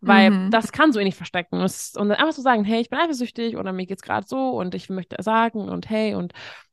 [0.00, 0.50] weil mhm.
[0.50, 1.60] das kann so eh nicht verstecken.
[1.60, 4.74] Und, dann einfach so sagen, hey, ich bin eifersüchtig oder mir geht's gerade so und
[4.74, 6.32] ich möchte sagen und hey und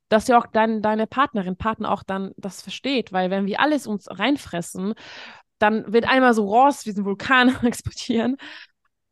[0.10, 3.88] dass ja auch dein, deine Partnerin, Partner auch dann das versteht, weil wenn wir alles
[3.88, 4.94] uns reinfressen,
[5.60, 8.38] dann wird einmal so raus wie ein Vulkan explodieren.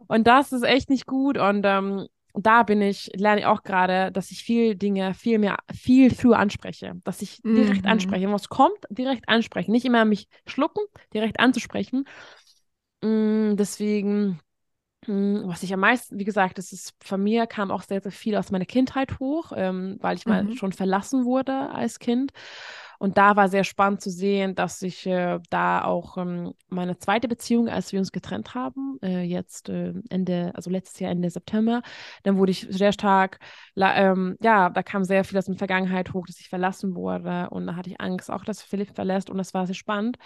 [0.07, 1.37] Und das ist echt nicht gut.
[1.37, 5.57] Und ähm, da bin ich, lerne ich auch gerade, dass ich viel Dinge viel mehr,
[5.73, 7.89] viel früher anspreche, dass ich direkt mhm.
[7.89, 8.25] anspreche.
[8.25, 9.71] Wenn was kommt, direkt ansprechen.
[9.71, 10.81] Nicht immer mich schlucken,
[11.13, 12.05] direkt anzusprechen.
[13.01, 14.39] Mm, deswegen,
[15.07, 18.11] mm, was ich am meisten, wie gesagt, das ist von mir kam auch sehr, sehr
[18.11, 20.31] viel aus meiner Kindheit hoch, ähm, weil ich mhm.
[20.31, 22.31] mal schon verlassen wurde als Kind.
[22.99, 27.27] Und da war sehr spannend zu sehen, dass ich äh, da auch ähm, meine zweite
[27.27, 31.81] Beziehung, als wir uns getrennt haben, äh, jetzt äh, Ende, also letztes Jahr Ende September,
[32.23, 33.39] dann wurde ich sehr stark,
[33.75, 37.49] ähm, ja, da kam sehr viel aus der Vergangenheit hoch, dass ich verlassen wurde.
[37.49, 39.29] Und da hatte ich Angst, auch dass Philipp verlässt.
[39.29, 40.17] Und das war sehr spannend.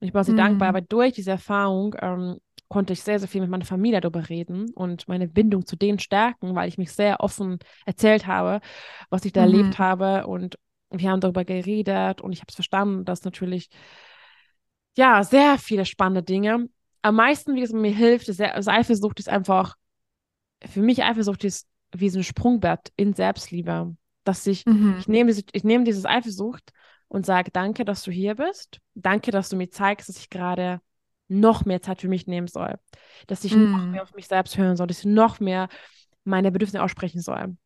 [0.00, 0.38] Und ich war sehr mhm.
[0.38, 4.28] dankbar, aber durch diese Erfahrung ähm, konnte ich sehr, sehr viel mit meiner Familie darüber
[4.28, 8.60] reden und meine Bindung zu denen stärken, weil ich mich sehr offen erzählt habe,
[9.10, 9.54] was ich da mhm.
[9.54, 10.56] erlebt habe und
[10.90, 13.68] wir haben darüber geredet und ich habe es verstanden, dass natürlich,
[14.96, 16.68] ja, sehr viele spannende Dinge.
[17.02, 19.76] Am meisten, wie es mir hilft, ist, ist Eifersucht ist einfach,
[20.66, 23.96] für mich Eifersucht ist wie so ein Sprungbrett in Selbstliebe.
[24.24, 24.96] Dass ich, mhm.
[24.98, 26.72] ich nehme diese, ich nehme dieses Eifersucht
[27.08, 28.78] und sage, danke, dass du hier bist.
[28.94, 30.80] Danke, dass du mir zeigst, dass ich gerade
[31.28, 32.74] noch mehr Zeit für mich nehmen soll.
[33.28, 33.72] Dass ich mhm.
[33.72, 35.68] noch mehr auf mich selbst hören soll, dass ich noch mehr
[36.24, 37.56] meine Bedürfnisse aussprechen soll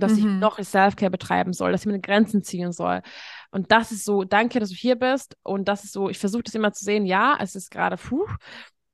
[0.00, 0.18] dass mhm.
[0.18, 3.02] ich noch Self-Care betreiben soll, dass ich meine Grenzen ziehen soll.
[3.50, 5.36] Und das ist so, danke, dass du hier bist.
[5.42, 8.26] Und das ist so, ich versuche das immer zu sehen, ja, es ist gerade, puh,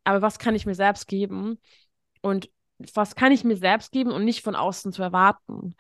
[0.05, 1.59] aber was kann ich mir selbst geben?
[2.23, 2.51] Und
[2.95, 5.75] was kann ich mir selbst geben und nicht von außen zu erwarten?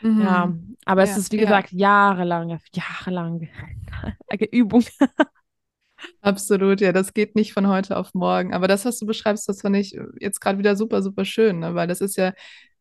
[0.00, 0.20] Mhm.
[0.20, 0.52] Ja,
[0.84, 1.44] aber ja, es ist, wie ja.
[1.44, 3.48] gesagt, jahrelange, jahrelange
[4.52, 4.84] Übung.
[6.20, 8.52] Absolut, ja, das geht nicht von heute auf morgen.
[8.52, 11.74] Aber das, was du beschreibst, das fand ich jetzt gerade wieder super, super schön, ne?
[11.74, 12.32] weil das ist ja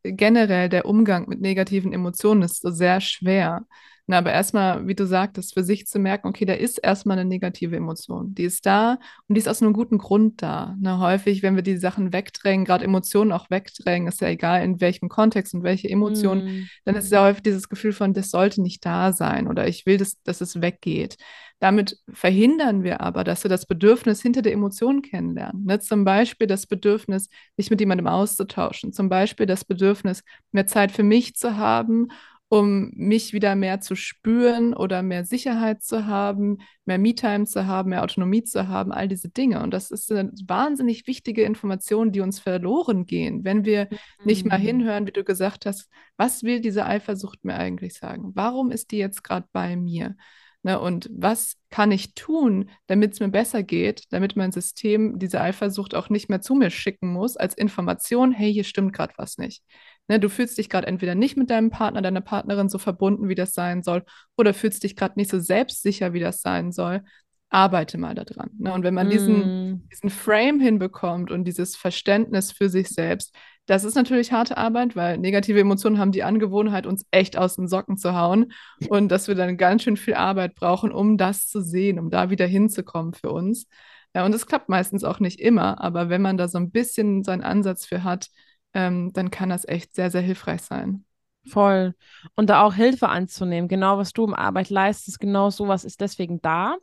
[0.04, 3.66] generell der Umgang mit negativen Emotionen ist so sehr schwer.
[4.06, 7.28] Na, aber erstmal, wie du sagtest, für sich zu merken, okay, da ist erstmal eine
[7.28, 8.36] negative Emotion.
[8.36, 10.76] Die ist da und die ist aus einem guten Grund da.
[10.82, 14.82] Ne, häufig, wenn wir die Sachen wegdrängen, gerade Emotionen auch wegdrängen, ist ja egal, in
[14.82, 16.68] welchem Kontext und welche Emotionen, mm.
[16.84, 19.98] dann ist ja häufig dieses Gefühl von, das sollte nicht da sein oder ich will,
[19.98, 21.16] dass, dass es weggeht.
[21.60, 25.64] Damit verhindern wir aber, dass wir das Bedürfnis hinter der Emotion kennenlernen.
[25.64, 25.80] Ne?
[25.80, 28.92] Zum Beispiel das Bedürfnis, mich mit jemandem auszutauschen.
[28.92, 32.10] Zum Beispiel das Bedürfnis, mehr Zeit für mich zu haben
[32.54, 37.90] um mich wieder mehr zu spüren oder mehr Sicherheit zu haben, mehr Me-Time zu haben,
[37.90, 39.64] mehr Autonomie zu haben, all diese Dinge.
[39.64, 43.98] Und das ist eine wahnsinnig wichtige Information, die uns verloren gehen, wenn wir mhm.
[44.26, 44.64] nicht mal mhm.
[44.64, 48.34] hinhören, wie du gesagt hast, was will diese Eifersucht mir eigentlich sagen?
[48.36, 50.16] Warum ist die jetzt gerade bei mir?
[50.62, 55.42] Ne, und was kann ich tun, damit es mir besser geht, damit mein System diese
[55.42, 59.38] Eifersucht auch nicht mehr zu mir schicken muss als Information, hey, hier stimmt gerade was
[59.38, 59.64] nicht.
[60.10, 63.36] Ne, du fühlst dich gerade entweder nicht mit deinem Partner, deiner Partnerin so verbunden, wie
[63.36, 64.04] das sein soll,
[64.38, 67.04] oder fühlst dich gerade nicht so selbstsicher, wie das sein soll.
[67.50, 68.50] Arbeite mal daran.
[68.58, 68.74] Ne?
[68.74, 69.10] Und wenn man mm.
[69.12, 73.34] diesen, diesen Frame hinbekommt und dieses Verständnis für sich selbst,
[73.66, 77.68] das ist natürlich harte Arbeit, weil negative Emotionen haben die Angewohnheit, uns echt aus den
[77.68, 78.52] Socken zu hauen
[78.90, 82.30] und dass wir dann ganz schön viel Arbeit brauchen, um das zu sehen, um da
[82.30, 83.68] wieder hinzukommen für uns.
[84.14, 87.24] Ja, und es klappt meistens auch nicht immer, aber wenn man da so ein bisschen
[87.24, 88.28] seinen Ansatz für hat,
[88.74, 91.06] ähm, dann kann das echt sehr, sehr hilfreich sein.
[91.46, 91.94] Voll.
[92.36, 93.68] Und da auch Hilfe anzunehmen.
[93.68, 96.78] Genau, was du im Arbeit leistest, genau sowas ist deswegen da,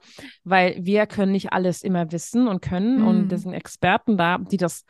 [0.44, 3.00] weil wir können nicht alles immer wissen und können.
[3.00, 3.06] Mhm.
[3.06, 4.84] Und das sind Experten da, die das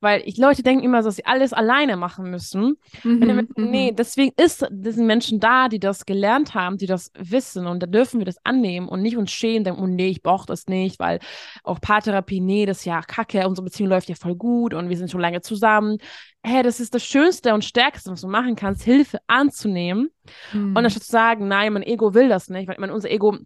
[0.00, 2.76] weil ich Leute denken immer, dass sie alles alleine machen müssen.
[3.02, 3.96] Mhm, nee, mhm.
[3.96, 8.20] deswegen ist diesen Menschen da, die das gelernt haben, die das wissen und da dürfen
[8.20, 11.18] wir das annehmen und nicht uns schämen, denken, oh nee, ich brauche das nicht, weil
[11.64, 14.96] auch Paartherapie, nee, das ist ja kacke, unsere Beziehung läuft ja voll gut und wir
[14.96, 15.98] sind schon lange zusammen.
[16.44, 20.10] Hey, das ist das Schönste und Stärkste, was du machen kannst, Hilfe anzunehmen
[20.52, 20.76] mhm.
[20.76, 23.38] und anstatt zu sagen, nein, mein Ego will das nicht, weil mein, unser Ego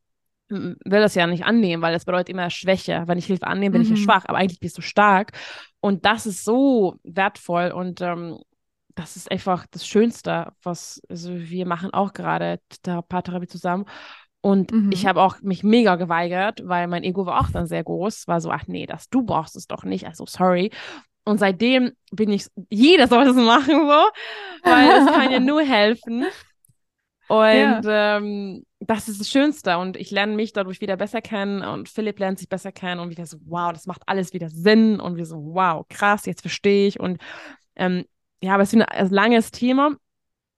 [0.48, 3.04] will das ja nicht annehmen, weil das bedeutet immer Schwäche.
[3.06, 3.92] Wenn ich Hilfe annehme, bin mhm.
[3.92, 5.32] ich ja schwach, aber eigentlich bist du stark.
[5.80, 8.38] Und das ist so wertvoll und ähm,
[8.94, 13.84] das ist einfach das Schönste, was also wir machen auch gerade der Paartherapie zusammen.
[14.40, 14.90] Und mhm.
[14.92, 18.28] ich habe auch mich mega geweigert, weil mein Ego war auch dann sehr groß.
[18.28, 20.06] War so, ach nee, das du brauchst es doch nicht.
[20.06, 20.70] Also sorry.
[21.24, 26.24] Und seitdem bin ich, jeder soll das machen so, weil es kann ja nur helfen.
[27.28, 28.16] Und ja.
[28.16, 29.78] ähm, das ist das Schönste.
[29.78, 33.10] Und ich lerne mich dadurch wieder besser kennen und Philipp lernt sich besser kennen und
[33.10, 35.00] wieder so, wow, das macht alles wieder Sinn.
[35.00, 37.00] Und wir so, wow, krass, jetzt verstehe ich.
[37.00, 37.20] Und
[37.76, 38.04] ähm,
[38.40, 39.96] ja, aber es ist ein langes Thema.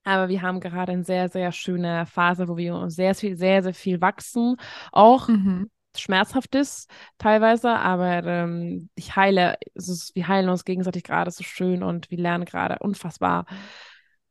[0.03, 3.73] Aber wir haben gerade eine sehr, sehr schöne Phase, wo wir sehr, sehr, sehr, sehr
[3.73, 4.55] viel wachsen.
[4.91, 5.69] Auch mhm.
[5.95, 11.83] schmerzhaft ist teilweise, aber ähm, ich heile, ist, wir heilen uns gegenseitig gerade so schön
[11.83, 13.45] und wir lernen gerade unfassbar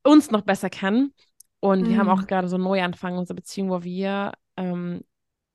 [0.03, 1.13] uns noch besser kennen.
[1.61, 1.89] Und mhm.
[1.89, 2.27] wir haben auch mhm.
[2.27, 5.05] gerade so einen Neuanfang in unserer Beziehung, wo wir, ähm,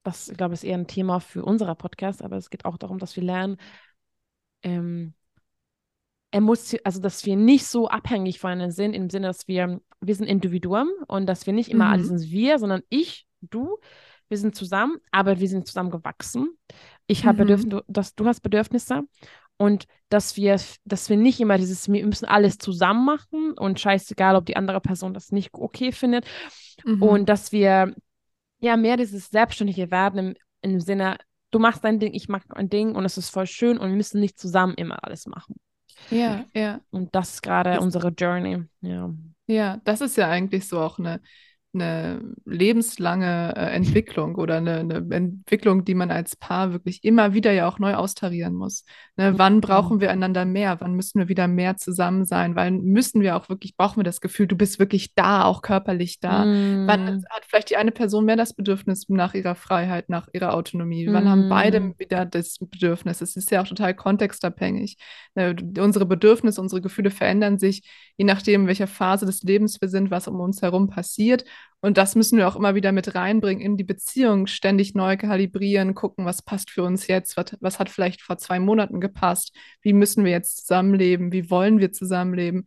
[0.03, 2.99] das, ich glaube, ist eher ein Thema für unseren Podcast, aber es geht auch darum,
[2.99, 3.57] dass wir lernen,
[4.63, 5.13] ähm,
[6.31, 10.89] also dass wir nicht so abhängig voneinander sind, im Sinne, dass wir, wir sind Individuen
[11.07, 11.91] und dass wir nicht immer mhm.
[11.93, 13.77] alles sind wir, sondern ich, du,
[14.29, 16.57] wir sind zusammen, aber wir sind zusammen gewachsen.
[17.05, 17.47] Ich habe mhm.
[17.47, 19.03] Bedürfnisse, du hast Bedürfnisse
[19.63, 24.35] und dass wir, dass wir nicht immer dieses, wir müssen alles zusammen machen und scheißegal,
[24.35, 26.25] ob die andere Person das nicht okay findet.
[26.83, 27.01] Mhm.
[27.01, 27.95] Und dass wir
[28.59, 31.17] ja mehr dieses Selbstständige werden im, im Sinne,
[31.51, 33.95] du machst dein Ding, ich mach ein Ding und es ist voll schön und wir
[33.95, 35.55] müssen nicht zusammen immer alles machen.
[36.09, 36.81] Ja, ja.
[36.91, 39.13] Und das ist gerade unsere Journey, ja.
[39.47, 41.21] Ja, das ist ja eigentlich so auch eine
[41.73, 47.51] eine lebenslange äh, Entwicklung oder eine, eine, Entwicklung, die man als Paar wirklich immer wieder
[47.51, 48.85] ja auch neu austarieren muss.
[49.17, 49.33] Ne?
[49.37, 50.79] Wann brauchen wir einander mehr?
[50.81, 52.55] Wann müssen wir wieder mehr zusammen sein?
[52.55, 56.19] Wann müssen wir auch wirklich, brauchen wir das Gefühl, du bist wirklich da, auch körperlich
[56.19, 56.45] da?
[56.45, 56.87] Mm.
[56.87, 61.07] Wann hat vielleicht die eine Person mehr das Bedürfnis nach ihrer Freiheit, nach ihrer Autonomie?
[61.09, 61.29] Wann mm.
[61.29, 61.95] haben beide mm.
[61.97, 63.21] wieder das Bedürfnis?
[63.21, 64.97] Es ist ja auch total kontextabhängig.
[65.33, 65.55] Ne?
[65.79, 67.81] Unsere Bedürfnisse, unsere Gefühle verändern sich,
[68.17, 71.45] je nachdem, in welcher Phase des Lebens wir sind, was um uns herum passiert.
[71.81, 75.95] Und das müssen wir auch immer wieder mit reinbringen in die Beziehung, ständig neu kalibrieren,
[75.95, 79.91] gucken, was passt für uns jetzt, was, was hat vielleicht vor zwei Monaten gepasst, wie
[79.91, 82.65] müssen wir jetzt zusammenleben, wie wollen wir zusammenleben.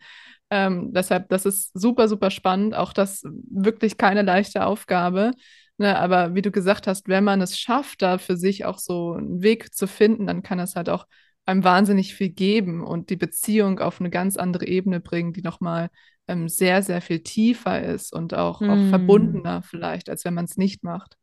[0.51, 2.75] Ähm, deshalb, das ist super, super spannend.
[2.75, 5.33] Auch das wirklich keine leichte Aufgabe.
[5.79, 9.13] Ne, aber wie du gesagt hast, wenn man es schafft, da für sich auch so
[9.13, 11.07] einen Weg zu finden, dann kann es halt auch
[11.47, 15.91] einem wahnsinnig viel geben und die Beziehung auf eine ganz andere Ebene bringen, die nochmal
[16.29, 18.71] ähm, sehr, sehr viel tiefer ist und auch, mm.
[18.71, 21.17] auch verbundener vielleicht, als wenn man es nicht macht.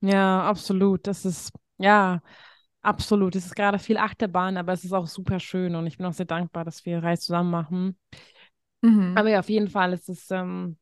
[0.00, 1.06] Ja, absolut.
[1.06, 2.20] Das ist, ja,
[2.82, 3.34] absolut.
[3.34, 6.12] Es ist gerade viel Achterbahn, aber es ist auch super schön und ich bin auch
[6.12, 7.98] sehr dankbar, dass wir Reise zusammen machen.
[8.82, 9.14] Mhm.
[9.16, 10.76] Aber ja, auf jeden Fall ist es, ähm,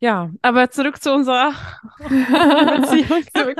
[0.00, 1.52] Ja, aber zurück zu unserer
[1.98, 3.22] Beziehung.
[3.36, 3.58] zurück.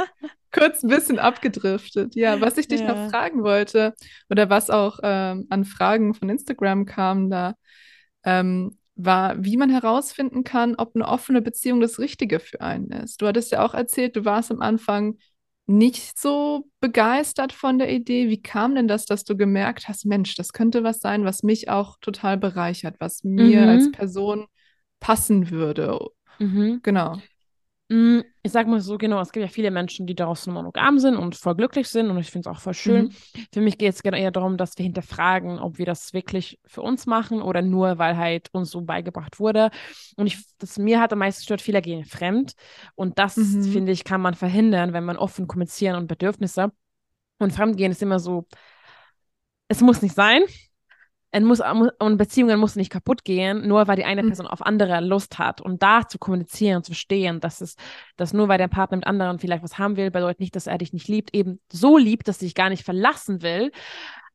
[0.53, 2.15] Kurz ein bisschen abgedriftet.
[2.15, 2.95] Ja, was ich dich ja.
[2.95, 3.95] noch fragen wollte
[4.31, 7.55] oder was auch ähm, an Fragen von Instagram kam, da
[8.25, 13.23] ähm, war, wie man herausfinden kann, ob eine offene Beziehung das Richtige für einen ist.
[13.23, 15.17] Du hattest ja auch erzählt, du warst am Anfang
[15.67, 18.29] nicht so begeistert von der Idee.
[18.29, 21.69] Wie kam denn das, dass du gemerkt hast, Mensch, das könnte was sein, was mich
[21.69, 23.69] auch total bereichert, was mir mhm.
[23.69, 24.47] als Person
[25.01, 25.99] passen würde?
[26.39, 26.81] Mhm.
[26.83, 27.21] Genau.
[27.93, 31.15] Mm, ich sag mal so, genau, es gibt ja viele Menschen, die daraus monogam sind
[31.15, 33.05] und voll glücklich sind und ich finde es auch voll schön.
[33.05, 33.47] Mhm.
[33.53, 37.05] Für mich geht es eher darum, dass wir hinterfragen, ob wir das wirklich für uns
[37.05, 39.71] machen oder nur, weil halt uns so beigebracht wurde.
[40.17, 42.55] Und ich, das mir hat am meisten stört, viele gehen fremd
[42.95, 43.65] und das, mhm.
[43.65, 46.73] finde ich, kann man verhindern, wenn man offen kommunizieren und Bedürfnisse.
[47.41, 48.47] Und Fremdgehen ist immer so,
[49.69, 50.45] es muss nicht sein,
[51.41, 51.61] muss,
[51.99, 54.29] und Beziehungen müssen nicht kaputt gehen, nur weil die eine mhm.
[54.29, 55.61] Person auf andere Lust hat.
[55.61, 57.77] Und da zu kommunizieren, zu verstehen, dass es,
[58.17, 60.79] dass nur weil der Partner mit anderen vielleicht was haben will, bedeutet nicht, dass er
[60.79, 63.73] dich nicht liebt, eben so liebt, dass er dich gar nicht verlassen will.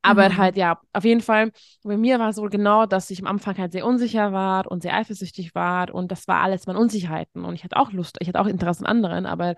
[0.01, 0.37] Aber mhm.
[0.37, 1.51] halt, ja, auf jeden Fall,
[1.83, 4.81] bei mir war es so genau, dass ich am Anfang halt sehr unsicher war und
[4.81, 7.45] sehr eifersüchtig war und das war alles meine Unsicherheiten.
[7.45, 9.55] Und ich hatte auch Lust, ich hatte auch Interesse an anderen, aber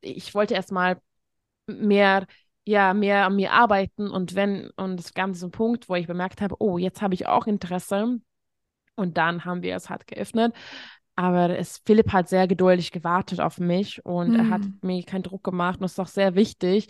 [0.00, 1.00] ich wollte erstmal
[1.66, 2.26] mehr
[2.64, 6.40] ja mehr an mir arbeiten und wenn, und es gab diesen Punkt, wo ich bemerkt
[6.40, 8.20] habe, oh, jetzt habe ich auch Interesse.
[8.94, 10.54] Und dann haben wir es halt geöffnet.
[11.14, 14.36] Aber es, Philipp hat sehr geduldig gewartet auf mich und mhm.
[14.36, 14.78] er hat hm.
[14.82, 15.76] mir keinen Druck gemacht.
[15.76, 16.88] Und das ist auch sehr wichtig,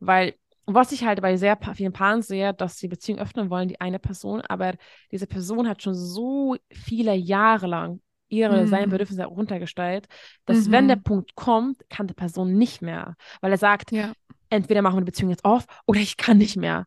[0.00, 0.34] weil
[0.66, 3.98] was ich halt bei sehr vielen Paaren sehe, dass sie Beziehung öffnen wollen, die eine
[3.98, 4.74] Person, aber
[5.10, 8.66] diese Person hat schon so viele Jahre lang ihre, mhm.
[8.68, 10.06] seine Bedürfnisse runtergestellt,
[10.46, 10.72] dass mhm.
[10.72, 13.16] wenn der Punkt kommt, kann die Person nicht mehr.
[13.40, 14.12] Weil er sagt, ja
[14.50, 16.84] entweder machen wir die Beziehung jetzt auf oder ich kann nicht mehr.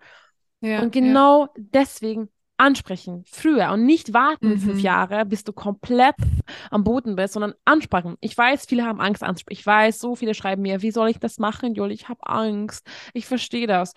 [0.61, 1.51] Ja, und genau ja.
[1.55, 4.59] deswegen ansprechen, früher und nicht warten mhm.
[4.59, 6.15] fünf Jahre, bis du komplett
[6.69, 8.15] am Boden bist, sondern ansprechen.
[8.21, 9.59] Ich weiß, viele haben Angst ansprechen.
[9.59, 11.93] Ich weiß, so viele schreiben mir, wie soll ich das machen, Juli?
[11.93, 12.87] Ich habe Angst.
[13.13, 13.93] Ich verstehe das.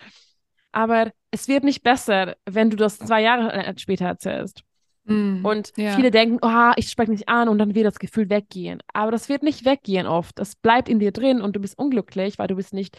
[0.71, 4.63] Aber es wird nicht besser, wenn du das zwei Jahre äh, später erzählst.
[5.07, 5.95] Mm, und ja.
[5.95, 8.81] viele denken, oh, ich spreche nicht an und dann wird das Gefühl weggehen.
[8.93, 10.37] Aber das wird nicht weggehen oft.
[10.37, 12.97] Das bleibt in dir drin und du bist unglücklich, weil du bist nicht.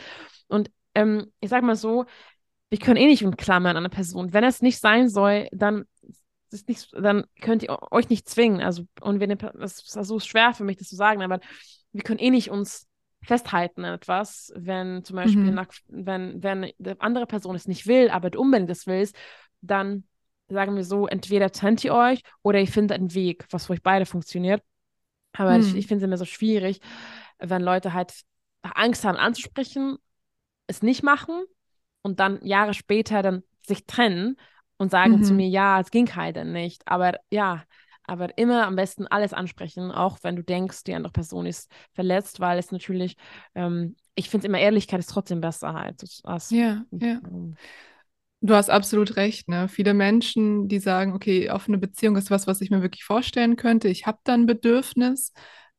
[0.49, 2.07] Und ähm, ich sag mal so,
[2.71, 4.33] wir können eh nicht umklammern an eine Person.
[4.33, 5.85] Wenn es nicht sein soll, dann
[6.51, 8.61] ist nicht, dann könnt ihr euch nicht zwingen.
[8.61, 11.41] Also, und wenn das ist so schwer für mich, das zu sagen, aber
[11.93, 12.87] wir können eh nicht uns
[13.23, 15.55] festhalten an etwas, wenn zum Beispiel, mhm.
[15.55, 19.17] nach, wenn, wenn die andere Person es nicht will, aber du unbedingt es willst,
[19.61, 20.05] dann
[20.49, 23.83] sagen wir so, entweder trennt ihr euch oder ihr findet einen Weg, was für euch
[23.83, 24.63] beide funktioniert.
[25.33, 25.61] Aber hm.
[25.61, 26.81] ich, ich finde es immer so schwierig,
[27.39, 28.15] wenn Leute halt
[28.63, 29.99] Angst haben anzusprechen,
[30.67, 31.45] es nicht machen
[32.03, 34.37] und dann Jahre später dann sich trennen
[34.77, 35.25] und sagen mhm.
[35.25, 36.83] zu mir, ja, es ging halt dann nicht.
[36.87, 37.65] Aber ja,
[38.05, 42.41] aber immer am besten alles ansprechen, auch wenn du denkst, die andere Person ist verletzt,
[42.41, 43.17] weil es natürlich,
[43.55, 46.03] ähm, ich finde immer Ehrlichkeit ist trotzdem besser halt.
[46.25, 47.21] Als, ja, ja.
[47.31, 47.57] Ähm,
[48.41, 49.49] Du hast absolut recht.
[49.49, 49.69] Ne?
[49.69, 53.89] Viele Menschen, die sagen, okay, offene Beziehung ist was, was ich mir wirklich vorstellen könnte.
[53.89, 55.33] Ich habe da ein Bedürfnis,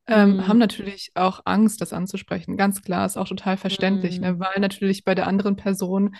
[0.06, 0.46] ähm, mm.
[0.46, 2.58] haben natürlich auch Angst, das anzusprechen.
[2.58, 4.22] Ganz klar, ist auch total verständlich, mm.
[4.22, 4.32] ne?
[4.34, 4.40] Mhm.
[4.40, 6.16] weil natürlich bei der anderen Person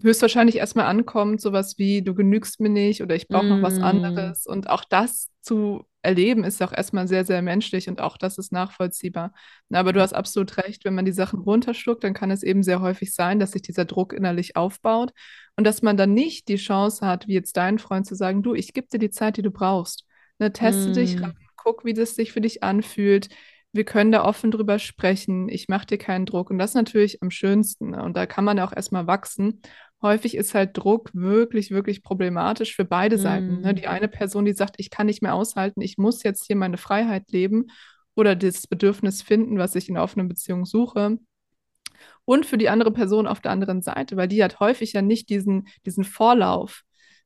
[0.00, 3.48] höchstwahrscheinlich erstmal ankommt, sowas wie, du genügst mir nicht oder ich brauche mm.
[3.48, 3.84] noch was mhm.
[3.84, 4.46] anderes.
[4.46, 8.52] Und auch das zu erleben, ist auch erstmal sehr, sehr menschlich und auch das ist
[8.52, 9.32] nachvollziehbar.
[9.72, 12.80] Aber du hast absolut recht, wenn man die Sachen runterschluckt, dann kann es eben sehr
[12.80, 15.12] häufig sein, dass sich dieser Druck innerlich aufbaut
[15.56, 18.54] und dass man dann nicht die Chance hat, wie jetzt dein Freund zu sagen, du,
[18.54, 20.06] ich gebe dir die Zeit, die du brauchst.
[20.38, 20.94] Ne, teste mm.
[20.94, 23.28] dich ran, guck, wie das sich für dich anfühlt.
[23.72, 25.48] Wir können da offen drüber sprechen.
[25.48, 26.50] Ich mache dir keinen Druck.
[26.50, 27.90] Und das ist natürlich am schönsten.
[27.90, 28.02] Ne?
[28.02, 29.62] Und da kann man auch erstmal wachsen
[30.02, 33.60] häufig ist halt Druck wirklich, wirklich problematisch für beide Seiten.
[33.60, 33.72] Ne?
[33.72, 33.90] Die mm.
[33.90, 37.30] eine Person, die sagt, ich kann nicht mehr aushalten, ich muss jetzt hier meine Freiheit
[37.30, 37.66] leben
[38.14, 41.18] oder das Bedürfnis finden, was ich in offenen Beziehung suche.
[42.24, 45.30] Und für die andere Person auf der anderen Seite, weil die hat häufig ja nicht
[45.30, 46.82] diesen, diesen Vorlauf.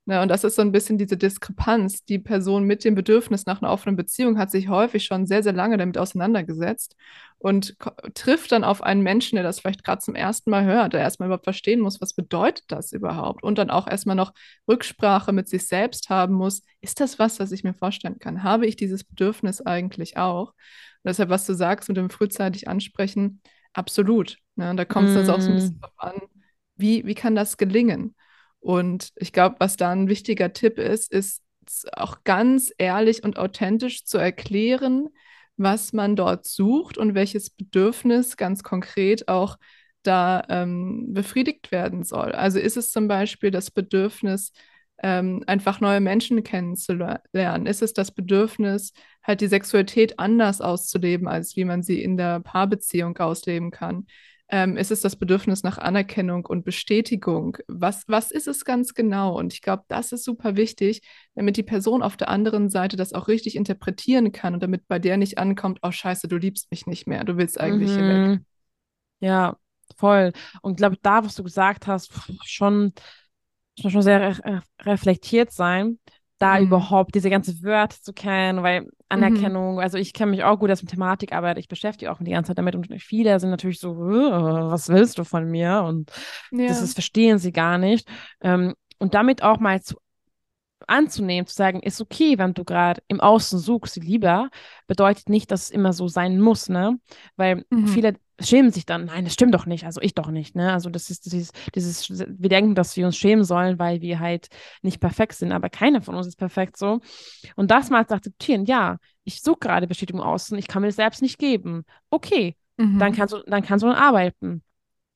[0.08, 2.04] Ne, und das ist so ein bisschen diese Diskrepanz.
[2.04, 5.52] Die Person mit dem Bedürfnis nach einer offenen Beziehung hat sich häufig schon sehr, sehr
[5.52, 6.94] lange damit auseinandergesetzt
[7.38, 7.76] und
[8.14, 11.26] trifft dann auf einen Menschen, der das vielleicht gerade zum ersten Mal hört, der erstmal
[11.26, 14.32] überhaupt verstehen muss, was bedeutet das überhaupt und dann auch erstmal noch
[14.68, 16.62] Rücksprache mit sich selbst haben muss.
[16.80, 18.44] Ist das was, was ich mir vorstellen kann?
[18.44, 20.50] Habe ich dieses Bedürfnis eigentlich auch?
[20.50, 23.42] Und deshalb, was du sagst mit dem frühzeitig ansprechen,
[23.72, 24.38] absolut.
[24.54, 24.70] Ne?
[24.70, 25.18] Und da kommt es mm.
[25.18, 25.80] also auch so ein bisschen mm.
[25.80, 26.14] drauf an,
[26.76, 28.14] wie, wie kann das gelingen?
[28.66, 31.40] Und ich glaube, was da ein wichtiger Tipp ist, ist
[31.92, 35.08] auch ganz ehrlich und authentisch zu erklären,
[35.56, 39.56] was man dort sucht und welches Bedürfnis ganz konkret auch
[40.02, 42.32] da ähm, befriedigt werden soll.
[42.32, 44.50] Also ist es zum Beispiel das Bedürfnis,
[45.00, 47.66] ähm, einfach neue Menschen kennenzulernen?
[47.66, 52.40] Ist es das Bedürfnis, halt die Sexualität anders auszuleben, als wie man sie in der
[52.40, 54.06] Paarbeziehung ausleben kann.
[54.48, 57.58] Ähm, ist es das Bedürfnis nach Anerkennung und Bestätigung?
[57.66, 59.36] Was, was ist es ganz genau?
[59.36, 61.02] Und ich glaube, das ist super wichtig,
[61.34, 65.00] damit die Person auf der anderen Seite das auch richtig interpretieren kann und damit bei
[65.00, 67.94] der nicht ankommt, oh scheiße, du liebst mich nicht mehr, du willst eigentlich mhm.
[67.94, 68.26] hier weg.
[68.28, 68.46] Mhm.
[69.18, 69.56] Ja,
[69.96, 70.32] voll.
[70.62, 72.12] Und glaube, da, was du gesagt hast,
[72.44, 72.92] schon,
[73.80, 75.98] schon sehr re reflektiert sein
[76.38, 76.66] da mhm.
[76.66, 79.78] überhaupt diese ganze Wörter zu kennen, weil Anerkennung, mhm.
[79.78, 82.48] also ich kenne mich auch gut aus dem Thematik, aber ich beschäftige auch die ganze
[82.48, 85.82] Zeit damit und viele sind natürlich so, was willst du von mir?
[85.86, 86.10] Und
[86.50, 86.68] ja.
[86.68, 88.08] das, das, verstehen sie gar nicht.
[88.42, 89.96] Ähm, und damit auch mal zu
[90.86, 94.50] anzunehmen, zu sagen, ist okay, wenn du gerade im Außen suchst, lieber,
[94.86, 96.98] bedeutet nicht, dass es immer so sein muss, ne?
[97.36, 97.88] Weil mhm.
[97.88, 100.72] viele schämen sich dann, nein, das stimmt doch nicht, also ich doch nicht, ne?
[100.72, 104.48] Also das ist dieses, dieses, wir denken, dass wir uns schämen sollen, weil wir halt
[104.82, 107.00] nicht perfekt sind, aber keiner von uns ist perfekt so.
[107.56, 110.96] Und das mal zu akzeptieren, ja, ich suche gerade Bestätigung außen, ich kann mir das
[110.96, 111.84] selbst nicht geben.
[112.10, 112.98] Okay, mhm.
[112.98, 114.62] dann kannst du, dann kannst du arbeiten.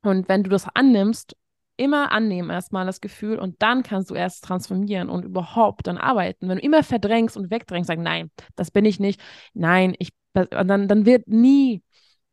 [0.03, 1.37] Und wenn du das annimmst
[1.81, 6.47] immer annehmen erstmal das Gefühl und dann kannst du erst transformieren und überhaupt dann arbeiten.
[6.47, 9.19] Wenn du immer verdrängst und wegdrängst, sagst, nein, das bin ich nicht,
[9.55, 11.83] nein, ich, dann, dann wird nie,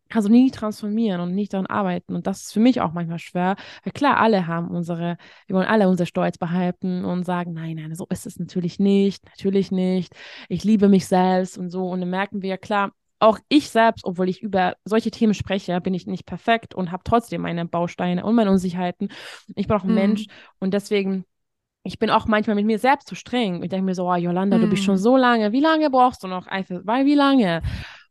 [0.10, 2.16] kannst du nie transformieren und nicht daran arbeiten.
[2.16, 3.56] Und das ist für mich auch manchmal schwer.
[3.84, 5.18] Weil klar, alle haben unsere,
[5.48, 9.26] wir wollen alle unser Stolz behalten und sagen, nein, nein, so ist es natürlich nicht,
[9.26, 10.14] natürlich nicht.
[10.50, 11.88] Ich liebe mich selbst und so.
[11.90, 15.94] Und dann merken wir, klar, auch ich selbst, obwohl ich über solche Themen spreche, bin
[15.94, 19.10] ich nicht perfekt und habe trotzdem meine Bausteine und meine Unsicherheiten.
[19.56, 19.96] Ich bin auch ein mhm.
[19.96, 20.26] Mensch
[20.60, 21.26] und deswegen,
[21.84, 23.64] ich bin auch manchmal mit mir selbst zu streng.
[23.64, 24.62] Ich denke mir so, oh, Jolanda, mhm.
[24.62, 25.00] du bist schon mhm.
[25.00, 25.52] so lange.
[25.52, 26.48] Wie lange brauchst du noch?
[26.48, 27.62] Einfach, weil wie lange?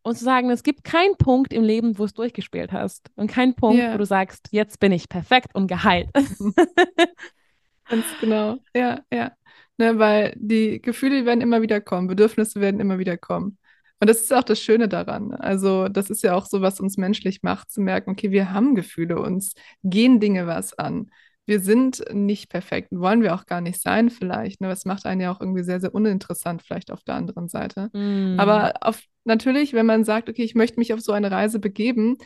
[0.07, 3.11] Und zu sagen, es gibt keinen Punkt im Leben, wo es durchgespielt hast.
[3.17, 3.93] Und keinen Punkt, yeah.
[3.93, 6.11] wo du sagst, jetzt bin ich perfekt und geheilt.
[7.89, 8.59] Ganz genau.
[8.73, 9.33] Ja, ja.
[9.79, 13.59] Ne, weil die Gefühle werden immer wieder kommen, Bedürfnisse werden immer wieder kommen.
[13.99, 15.33] Und das ist auch das Schöne daran.
[15.33, 18.77] Also, das ist ja auch so, was uns menschlich macht, zu merken, okay, wir haben
[18.77, 21.11] Gefühle, uns gehen Dinge was an.
[21.47, 24.61] Wir sind nicht perfekt, wollen wir auch gar nicht sein, vielleicht.
[24.61, 24.69] Ne?
[24.69, 27.89] Das macht einen ja auch irgendwie sehr, sehr uninteressant, vielleicht auf der anderen Seite.
[27.93, 28.39] Mm.
[28.39, 32.19] Aber auf, natürlich, wenn man sagt, okay, ich möchte mich auf so eine Reise begeben,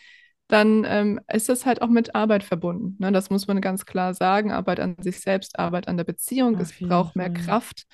[0.48, 2.96] dann ähm, ist das halt auch mit Arbeit verbunden.
[2.98, 3.12] Ne?
[3.12, 4.50] Das muss man ganz klar sagen.
[4.50, 6.56] Arbeit an sich selbst, Arbeit an der Beziehung.
[6.56, 7.85] Auf es braucht mehr Kraft.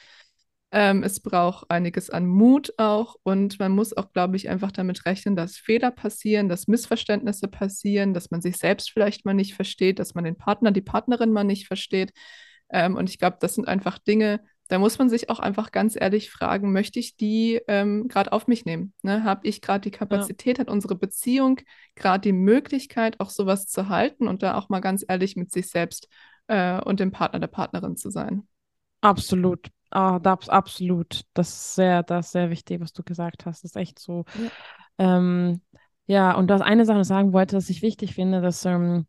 [0.79, 5.07] Ähm, es braucht einiges an Mut auch und man muss auch, glaube ich, einfach damit
[5.07, 9.99] rechnen, dass Fehler passieren, dass Missverständnisse passieren, dass man sich selbst vielleicht mal nicht versteht,
[9.99, 12.13] dass man den Partner, die Partnerin mal nicht versteht.
[12.69, 15.97] Ähm, und ich glaube, das sind einfach Dinge, da muss man sich auch einfach ganz
[15.99, 18.93] ehrlich fragen, möchte ich die ähm, gerade auf mich nehmen?
[19.01, 19.25] Ne?
[19.25, 20.61] Habe ich gerade die Kapazität, ja.
[20.61, 21.59] hat unsere Beziehung
[21.95, 25.69] gerade die Möglichkeit, auch sowas zu halten und da auch mal ganz ehrlich mit sich
[25.71, 26.07] selbst
[26.49, 28.47] äh, und dem Partner, der Partnerin zu sein?
[29.01, 29.71] Absolut.
[29.91, 31.23] Ah, das, absolut.
[31.35, 33.65] Das ist sehr, das ist sehr wichtig, was du gesagt hast.
[33.65, 34.25] Das ist echt so.
[34.35, 34.51] Ja,
[34.99, 35.61] ähm,
[36.07, 39.07] ja und das eine Sache sagen wollte, dass ich wichtig finde, dass ähm,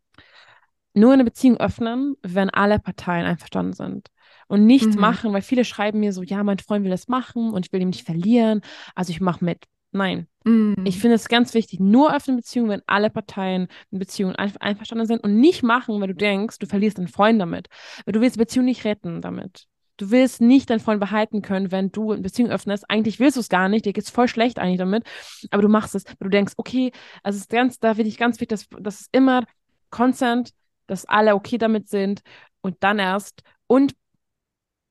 [0.94, 4.10] nur eine Beziehung öffnen, wenn alle Parteien einverstanden sind.
[4.48, 5.02] Und nichts mhm.
[5.02, 7.82] machen, weil viele schreiben mir so, ja, mein Freund will das machen und ich will
[7.82, 8.62] ihn nicht verlieren,
[8.96, 9.66] also ich mache mit.
[9.92, 10.28] Nein.
[10.44, 10.76] Mhm.
[10.86, 15.06] Ich finde es ganz wichtig, nur öffnen Beziehungen, wenn alle Parteien in Beziehungen ein einverstanden
[15.06, 17.68] sind und nicht machen, wenn du denkst, du verlierst einen Freund damit.
[18.06, 19.68] Weil du willst die Beziehung nicht retten damit.
[19.98, 22.90] Du willst nicht deinen Freund behalten können, wenn du eine Beziehung öffnest.
[22.90, 25.04] Eigentlich willst du es gar nicht, dir geht es voll schlecht eigentlich damit,
[25.50, 26.92] aber du machst es, weil du denkst, okay,
[27.24, 29.44] also ist ganz, da finde ich ganz wichtig, dass, dass es immer
[29.90, 30.54] Consent,
[30.86, 32.22] dass alle okay damit sind
[32.62, 33.42] und dann erst.
[33.66, 33.96] Und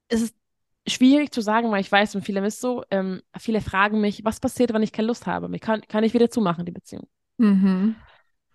[0.09, 0.37] es ist
[0.87, 4.41] schwierig zu sagen, weil ich weiß, und viele ist so, ähm, viele fragen mich, was
[4.41, 5.49] passiert, wenn ich keine Lust habe?
[5.55, 7.09] Ich kann, kann ich wieder zumachen, die Beziehung?
[7.39, 7.97] Mhm.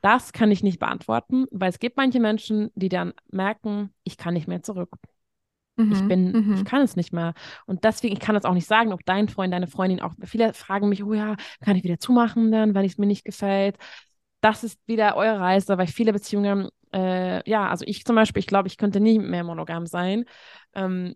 [0.01, 4.33] Das kann ich nicht beantworten, weil es gibt manche Menschen, die dann merken, ich kann
[4.33, 4.89] nicht mehr zurück.
[5.75, 6.53] Mhm, ich bin, mhm.
[6.55, 7.33] ich kann es nicht mehr.
[7.65, 10.13] Und deswegen, ich kann das auch nicht sagen, ob dein Freund, deine Freundin auch.
[10.23, 13.77] Viele fragen mich, oh ja, kann ich wieder zumachen dann, weil es mir nicht gefällt.
[14.41, 18.47] Das ist wieder eure Reise, weil viele Beziehungen, äh, ja, also ich zum Beispiel, ich
[18.47, 20.25] glaube, ich könnte nie mehr monogam sein.
[20.73, 21.15] Ähm,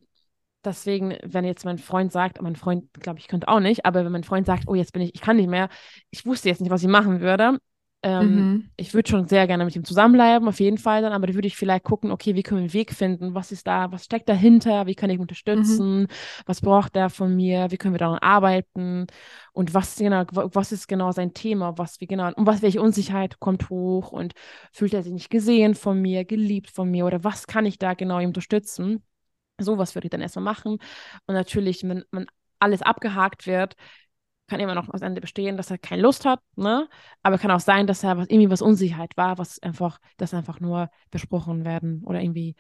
[0.64, 4.12] deswegen, wenn jetzt mein Freund sagt, mein Freund, glaube ich, könnte auch nicht, aber wenn
[4.12, 5.70] mein Freund sagt, oh, jetzt bin ich, ich kann nicht mehr,
[6.12, 7.60] ich wusste jetzt nicht, was ich machen würde,
[8.06, 8.70] ähm, mhm.
[8.78, 11.48] Ich würde schon sehr gerne mit ihm zusammenbleiben, auf jeden Fall dann, aber da würde
[11.48, 13.34] ich vielleicht gucken, okay, wie können wir einen Weg finden?
[13.34, 14.86] Was ist da, was steckt dahinter?
[14.86, 16.02] Wie kann ich ihn unterstützen?
[16.02, 16.08] Mhm.
[16.46, 17.72] Was braucht er von mir?
[17.72, 19.08] Wie können wir daran arbeiten?
[19.54, 21.80] Und was genau, was ist genau sein Thema?
[21.80, 24.12] Was, wie genau, und was, welche Unsicherheit kommt hoch?
[24.12, 24.34] Und
[24.72, 27.08] fühlt er sich nicht gesehen von mir, geliebt von mir?
[27.08, 29.02] Oder was kann ich da genau ihm unterstützen?
[29.60, 30.74] So was würde ich dann erstmal machen.
[31.26, 32.28] Und natürlich, wenn man
[32.60, 33.76] alles abgehakt wird,
[34.48, 36.88] kann immer noch das Ende bestehen, dass er keine Lust hat, ne?
[37.24, 40.60] Aber kann auch sein, dass er was, irgendwie was Unsicherheit war, was einfach, das einfach
[40.60, 42.56] nur besprochen werden oder irgendwie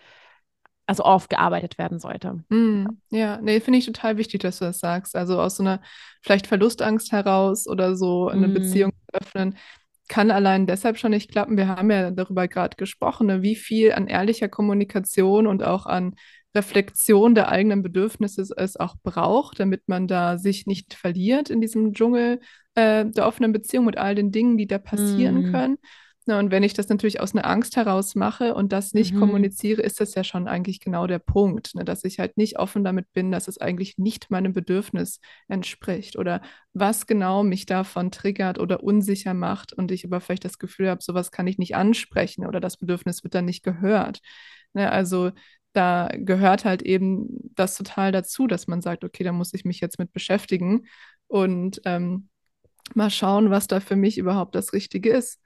[0.87, 2.43] also aufgearbeitet werden sollte.
[2.49, 5.15] Mm, ja, nee, finde ich total wichtig, dass du das sagst.
[5.15, 5.81] Also aus so einer
[6.21, 8.53] vielleicht Verlustangst heraus oder so eine mm.
[8.53, 9.57] Beziehung öffnen,
[10.07, 11.57] kann allein deshalb schon nicht klappen.
[11.57, 16.15] Wir haben ja darüber gerade gesprochen, ne, wie viel an ehrlicher Kommunikation und auch an
[16.55, 21.93] Reflexion der eigenen Bedürfnisse es auch braucht, damit man da sich nicht verliert in diesem
[21.93, 22.39] Dschungel
[22.75, 25.51] äh, der offenen Beziehung mit all den Dingen, die da passieren mm.
[25.51, 25.77] können.
[26.27, 29.19] Na, und wenn ich das natürlich aus einer Angst heraus mache und das nicht mhm.
[29.19, 31.85] kommuniziere, ist das ja schon eigentlich genau der Punkt, ne?
[31.85, 36.41] dass ich halt nicht offen damit bin, dass es eigentlich nicht meinem Bedürfnis entspricht oder
[36.73, 41.03] was genau mich davon triggert oder unsicher macht und ich aber vielleicht das Gefühl habe,
[41.03, 44.21] sowas kann ich nicht ansprechen oder das Bedürfnis wird dann nicht gehört.
[44.73, 44.91] Ne?
[44.91, 45.31] Also
[45.75, 49.79] da gehört halt eben das total dazu, dass man sagt, okay, da muss ich mich
[49.81, 50.87] jetzt mit beschäftigen
[51.27, 52.29] und ähm,
[52.95, 55.39] mal schauen, was da für mich überhaupt das Richtige ist.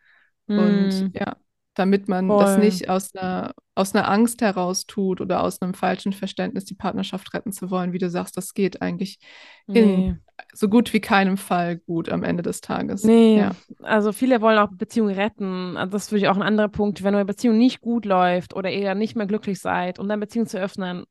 [0.56, 1.38] Und Mm, ja,
[1.80, 2.60] damit man das voll.
[2.66, 7.34] nicht aus einer, aus einer Angst heraus tut oder aus einem falschen Verständnis, die Partnerschaft
[7.34, 9.20] retten zu wollen, wie du sagst, das geht eigentlich
[9.68, 10.16] in Nee.
[10.54, 13.04] so gut wie keinem Fall gut am Ende des Tages.
[13.04, 13.52] Nee, Ja.
[13.82, 15.78] also viele wollen auch Beziehungen retten.
[15.78, 18.70] Also das würde ich auch ein anderer Punkt, wenn eure Beziehung nicht gut läuft oder
[18.72, 21.06] ihr nicht mehr glücklich seid, um dann Beziehung zu öffnen.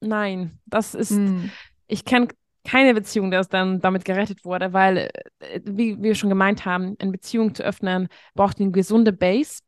[0.00, 1.50] Nein, das ist, Mm.
[1.86, 2.28] ich kenne
[2.66, 5.10] keine Beziehung, das dann damit gerettet wurde, weil,
[5.40, 9.58] äh, wie wir schon gemeint haben, eine Beziehung zu öffnen, braucht eine gesunde Base.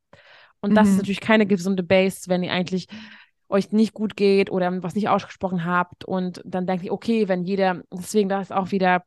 [0.67, 0.97] Und das ist Mhm.
[0.97, 2.87] natürlich keine gesunde Base, wenn ihr eigentlich
[3.49, 6.03] euch nicht gut geht oder was nicht ausgesprochen habt.
[6.05, 9.03] Und dann denkt ihr, okay, wenn jeder, deswegen das auch wieder,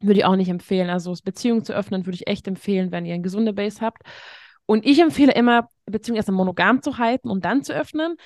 [0.00, 0.90] würde ich auch nicht empfehlen.
[0.90, 4.02] Also Beziehungen zu öffnen, würde ich echt empfehlen, wenn ihr eine gesunde Base habt.
[4.66, 8.16] Und ich empfehle immer, Beziehungen erstmal monogam zu halten und dann zu öffnen.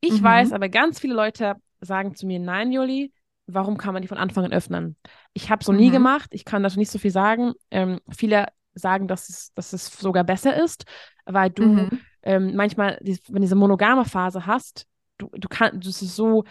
[0.00, 0.54] Ich weiß, Mhm.
[0.54, 3.12] aber ganz viele Leute sagen zu mir, nein, Juli,
[3.46, 4.96] warum kann man die von Anfang an öffnen?
[5.34, 5.92] Ich habe es noch nie Mhm.
[5.92, 7.52] gemacht, ich kann dazu nicht so viel sagen.
[7.70, 10.84] Ähm, viele sagen, dass es, dass es sogar besser ist,
[11.26, 12.04] weil du Mhm.
[12.22, 14.86] ähm, manchmal, wenn du diese monogame Phase hast,
[15.18, 16.44] du, du kannst, das ist so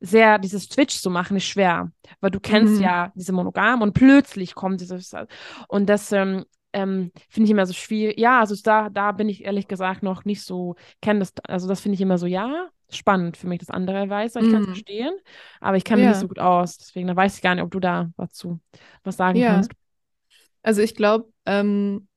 [0.00, 2.80] sehr, dieses Switch zu machen, ist schwer, weil du kennst Mhm.
[2.80, 5.12] ja diese monogam und plötzlich kommt dieses,
[5.68, 8.18] und das ähm, ähm, finde ich immer so schwierig.
[8.18, 11.80] Ja, also da, da bin ich ehrlich gesagt noch nicht so, kenne das, also das
[11.80, 14.66] finde ich immer so, ja, spannend für mich, das andere weiß, ich kann es Mhm.
[14.66, 15.12] verstehen,
[15.60, 16.20] aber ich kenne mich nicht Ja.
[16.20, 18.58] so gut aus, deswegen da weiß ich gar nicht, ob du da dazu
[19.04, 19.42] was sagen Ja.
[19.42, 19.72] kannst.
[20.62, 22.08] Also ich glaube, ähm,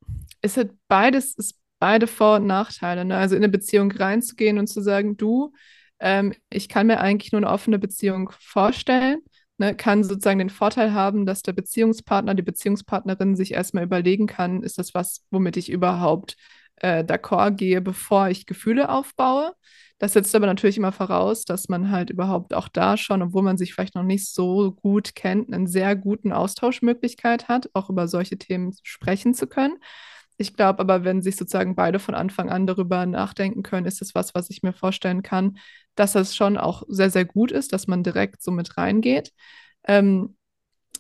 [0.42, 3.04] es hat beides, ist beide Vor- und Nachteile.
[3.04, 3.18] Ne?
[3.18, 5.52] Also in eine Beziehung reinzugehen und zu sagen, du,
[6.00, 9.20] ähm, ich kann mir eigentlich nur eine offene Beziehung vorstellen,
[9.58, 9.76] ne?
[9.76, 14.78] Kann sozusagen den Vorteil haben, dass der Beziehungspartner, die Beziehungspartnerin sich erstmal überlegen kann, ist
[14.78, 16.38] das was, womit ich überhaupt
[16.78, 19.52] äh, d'accord gehe, bevor ich Gefühle aufbaue.
[20.00, 23.58] Das setzt aber natürlich immer voraus, dass man halt überhaupt auch da schon, obwohl man
[23.58, 28.38] sich vielleicht noch nicht so gut kennt, einen sehr guten Austauschmöglichkeit hat, auch über solche
[28.38, 29.78] Themen sprechen zu können.
[30.38, 34.16] Ich glaube aber, wenn sich sozusagen beide von Anfang an darüber nachdenken können, ist es
[34.16, 35.58] was, was ich mir vorstellen kann,
[35.96, 39.32] dass das schon auch sehr, sehr gut ist, dass man direkt so mit reingeht.
[39.86, 40.36] Ähm,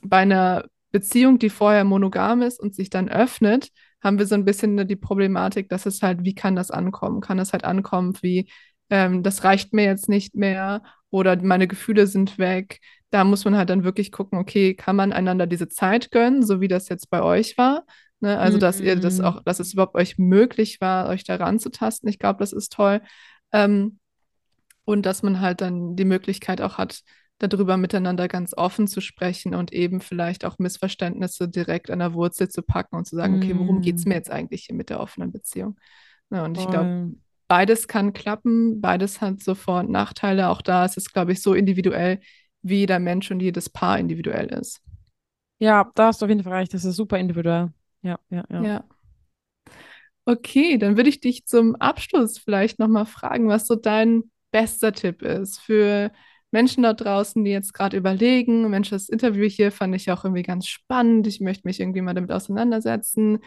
[0.04, 3.70] bei einer Beziehung, die vorher monogam ist und sich dann öffnet,
[4.02, 7.22] haben wir so ein bisschen die Problematik, dass es halt, wie kann das ankommen?
[7.22, 8.50] Kann es halt ankommen, wie
[8.90, 12.80] ähm, das reicht mir jetzt nicht mehr oder meine Gefühle sind weg.
[13.12, 16.62] Da muss man halt dann wirklich gucken, okay, kann man einander diese Zeit gönnen, so
[16.62, 17.86] wie das jetzt bei euch war?
[18.24, 18.40] Ne?
[18.40, 22.10] Also, dass ihr das Mm, auch, dass es überhaupt euch möglich war, euch da ranzutasten.
[22.10, 23.02] Ich glaube, das ist toll.
[23.54, 24.00] Ähm,
[24.86, 27.02] und dass man halt dann die Möglichkeit auch hat,
[27.40, 32.50] darüber miteinander ganz offen zu sprechen und eben vielleicht auch Missverständnisse direkt an der Wurzel
[32.50, 34.90] zu packen und zu sagen, okay, worum geht es mm, mir jetzt eigentlich hier mit
[34.90, 35.78] der offenen Beziehung?
[36.32, 37.16] Ja, und ich glaube, voll.
[37.48, 40.50] beides kann klappen, beides hat so Vor- und Nachteile.
[40.50, 42.20] Auch da ist es, glaube ich, so individuell,
[42.62, 44.82] wie jeder Mensch und jedes Paar individuell ist.
[45.60, 47.72] Ja, da hast du auf jeden Fall recht, das ist super individuell.
[48.04, 48.62] Ja, ja, ja.
[48.64, 48.86] Ja.
[50.26, 55.22] Okay, dann würde ich dich zum Abschluss vielleicht nochmal fragen, was so dein bester Tipp
[55.22, 56.12] ist für
[56.52, 60.44] Menschen da draußen, die jetzt gerade überlegen, Mensch, das Interview hier fand ich auch irgendwie
[60.44, 63.40] ganz spannend, ich möchte mich irgendwie mal damit auseinandersetzen.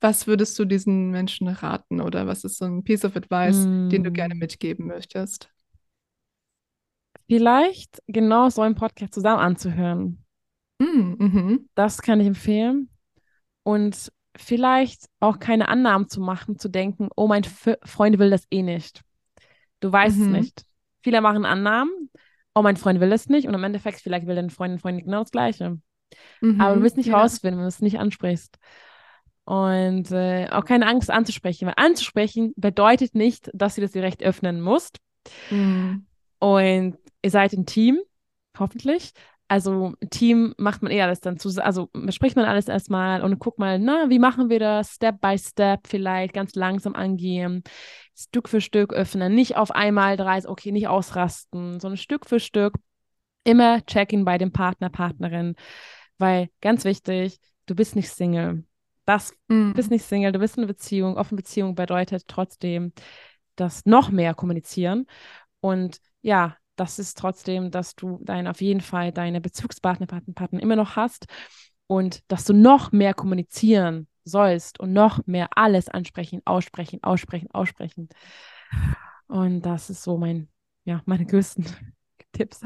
[0.00, 4.02] Was würdest du diesen Menschen raten oder was ist so ein Piece of Advice, den
[4.02, 4.38] du gerne Mm.
[4.38, 5.50] mitgeben möchtest?
[7.28, 10.24] Vielleicht genau so einen Podcast zusammen anzuhören.
[10.80, 12.88] Mm, mhm, Das kann ich empfehlen.
[13.64, 18.46] Und vielleicht auch keine Annahmen zu machen, zu denken, oh, mein F Freund will das
[18.50, 19.02] eh nicht.
[19.80, 20.64] Du weißt es mhm, nicht.
[21.02, 22.10] Viele machen Annahmen,
[22.54, 23.46] oh, mein Freund will das nicht.
[23.48, 25.78] Und im Endeffekt, vielleicht will dein Freund und Freundin genau das Gleiche.
[26.56, 28.58] Aber du mhm, wirst nicht ja, rausfinden, wenn du es nicht ansprichst.
[29.44, 34.60] Und äh, auch keine Angst anzusprechen, weil anzusprechen bedeutet nicht, dass du das direkt öffnen
[34.60, 34.98] musst.
[35.50, 36.04] mm,
[36.38, 38.00] Und ihr seid ein Team,
[38.58, 39.12] hoffentlich.
[39.52, 43.58] Also Team macht man eher alles dann zusammen, also bespricht man alles erstmal und guckt
[43.58, 44.94] mal, na, wie machen wir das?
[44.94, 47.62] Step by Step vielleicht, ganz langsam angehen,
[48.16, 52.76] Stück für Stück öffnen, nicht auf einmal drei, okay, nicht ausrasten, sondern Stück für Stück.
[53.44, 55.54] Immer checken bei dem Partner, Partnerin,
[56.16, 58.64] weil ganz wichtig, du bist nicht Single.
[59.04, 59.72] Das, mm.
[59.72, 61.18] du bist nicht Single, du bist in einer Beziehung.
[61.18, 62.94] Offene Beziehung bedeutet trotzdem,
[63.56, 65.04] das noch mehr kommunizieren.
[65.60, 70.60] Und ja, das ist trotzdem, dass du dein, auf jeden Fall deine Bezugspartner, Partner, Partner
[70.62, 71.26] immer noch hast
[71.86, 78.08] und dass du noch mehr kommunizieren sollst und noch mehr alles ansprechen, aussprechen, aussprechen, aussprechen.
[79.26, 80.48] Und das ist so mein,
[80.84, 81.64] ja, meine größten
[82.32, 82.60] Tipps.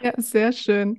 [0.00, 0.98] Ja, sehr schön.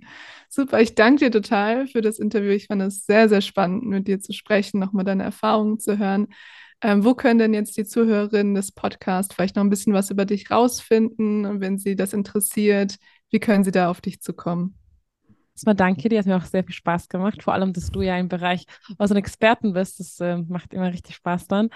[0.49, 0.79] Super.
[0.81, 2.51] Ich danke dir total für das Interview.
[2.51, 6.27] Ich fand es sehr, sehr spannend, mit dir zu sprechen, nochmal deine Erfahrungen zu hören.
[6.83, 10.25] Ähm, wo können denn jetzt die Zuhörerinnen des Podcasts vielleicht noch ein bisschen was über
[10.25, 11.61] dich rausfinden?
[11.61, 12.97] wenn sie das interessiert,
[13.29, 14.77] wie können sie da auf dich zukommen?
[15.55, 17.41] Erstmal danke dir, hat mir auch sehr viel Spaß gemacht.
[17.41, 18.65] Vor allem, dass du ja im Bereich
[18.97, 19.99] also ein Experten bist.
[19.99, 21.69] Das äh, macht immer richtig Spaß dann.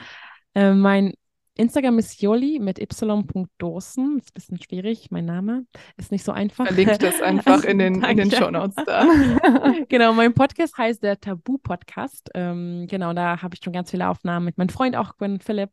[0.53, 1.13] Äh, mein
[1.57, 4.19] Instagram ist Joli mit y.dosen.
[4.19, 5.65] Ist ein bisschen schwierig, mein Name.
[5.97, 6.65] Ist nicht so einfach.
[6.65, 9.05] Verlinkt das einfach in den, in den Shownotes da.
[9.89, 12.29] genau, mein Podcast heißt der Tabu-Podcast.
[12.33, 15.71] Ähm, genau, da habe ich schon ganz viele Aufnahmen mit meinem Freund auch, Gwen Philipp,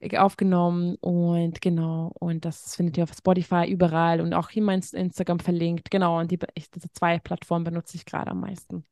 [0.00, 0.96] äh, aufgenommen.
[1.00, 5.90] Und genau, und das findet ihr auf Spotify überall und auch hier mein Instagram verlinkt.
[5.90, 8.84] Genau, und die, ich, diese zwei Plattformen benutze ich gerade am meisten.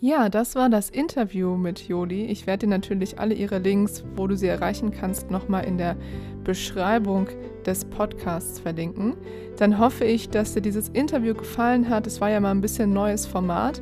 [0.00, 2.26] Ja, das war das Interview mit Joli.
[2.26, 5.96] Ich werde dir natürlich alle ihre Links, wo du sie erreichen kannst, nochmal in der
[6.44, 7.28] Beschreibung
[7.64, 9.16] des Podcasts verlinken.
[9.56, 12.06] Dann hoffe ich, dass dir dieses Interview gefallen hat.
[12.06, 13.80] Es war ja mal ein bisschen neues Format.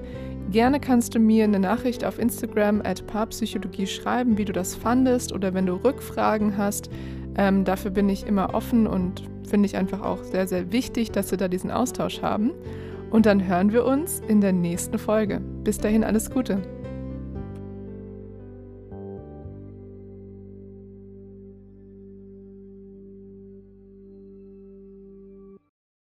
[0.53, 5.33] Gerne kannst du mir eine Nachricht auf Instagram at Paarpsychologie schreiben, wie du das fandest
[5.33, 6.91] oder wenn du Rückfragen hast.
[7.37, 11.33] Ähm, dafür bin ich immer offen und finde ich einfach auch sehr, sehr wichtig, dass
[11.33, 12.53] wir da diesen Austausch haben.
[13.15, 15.39] Und dann hören wir uns in der nächsten Folge.
[15.39, 16.61] Bis dahin alles Gute.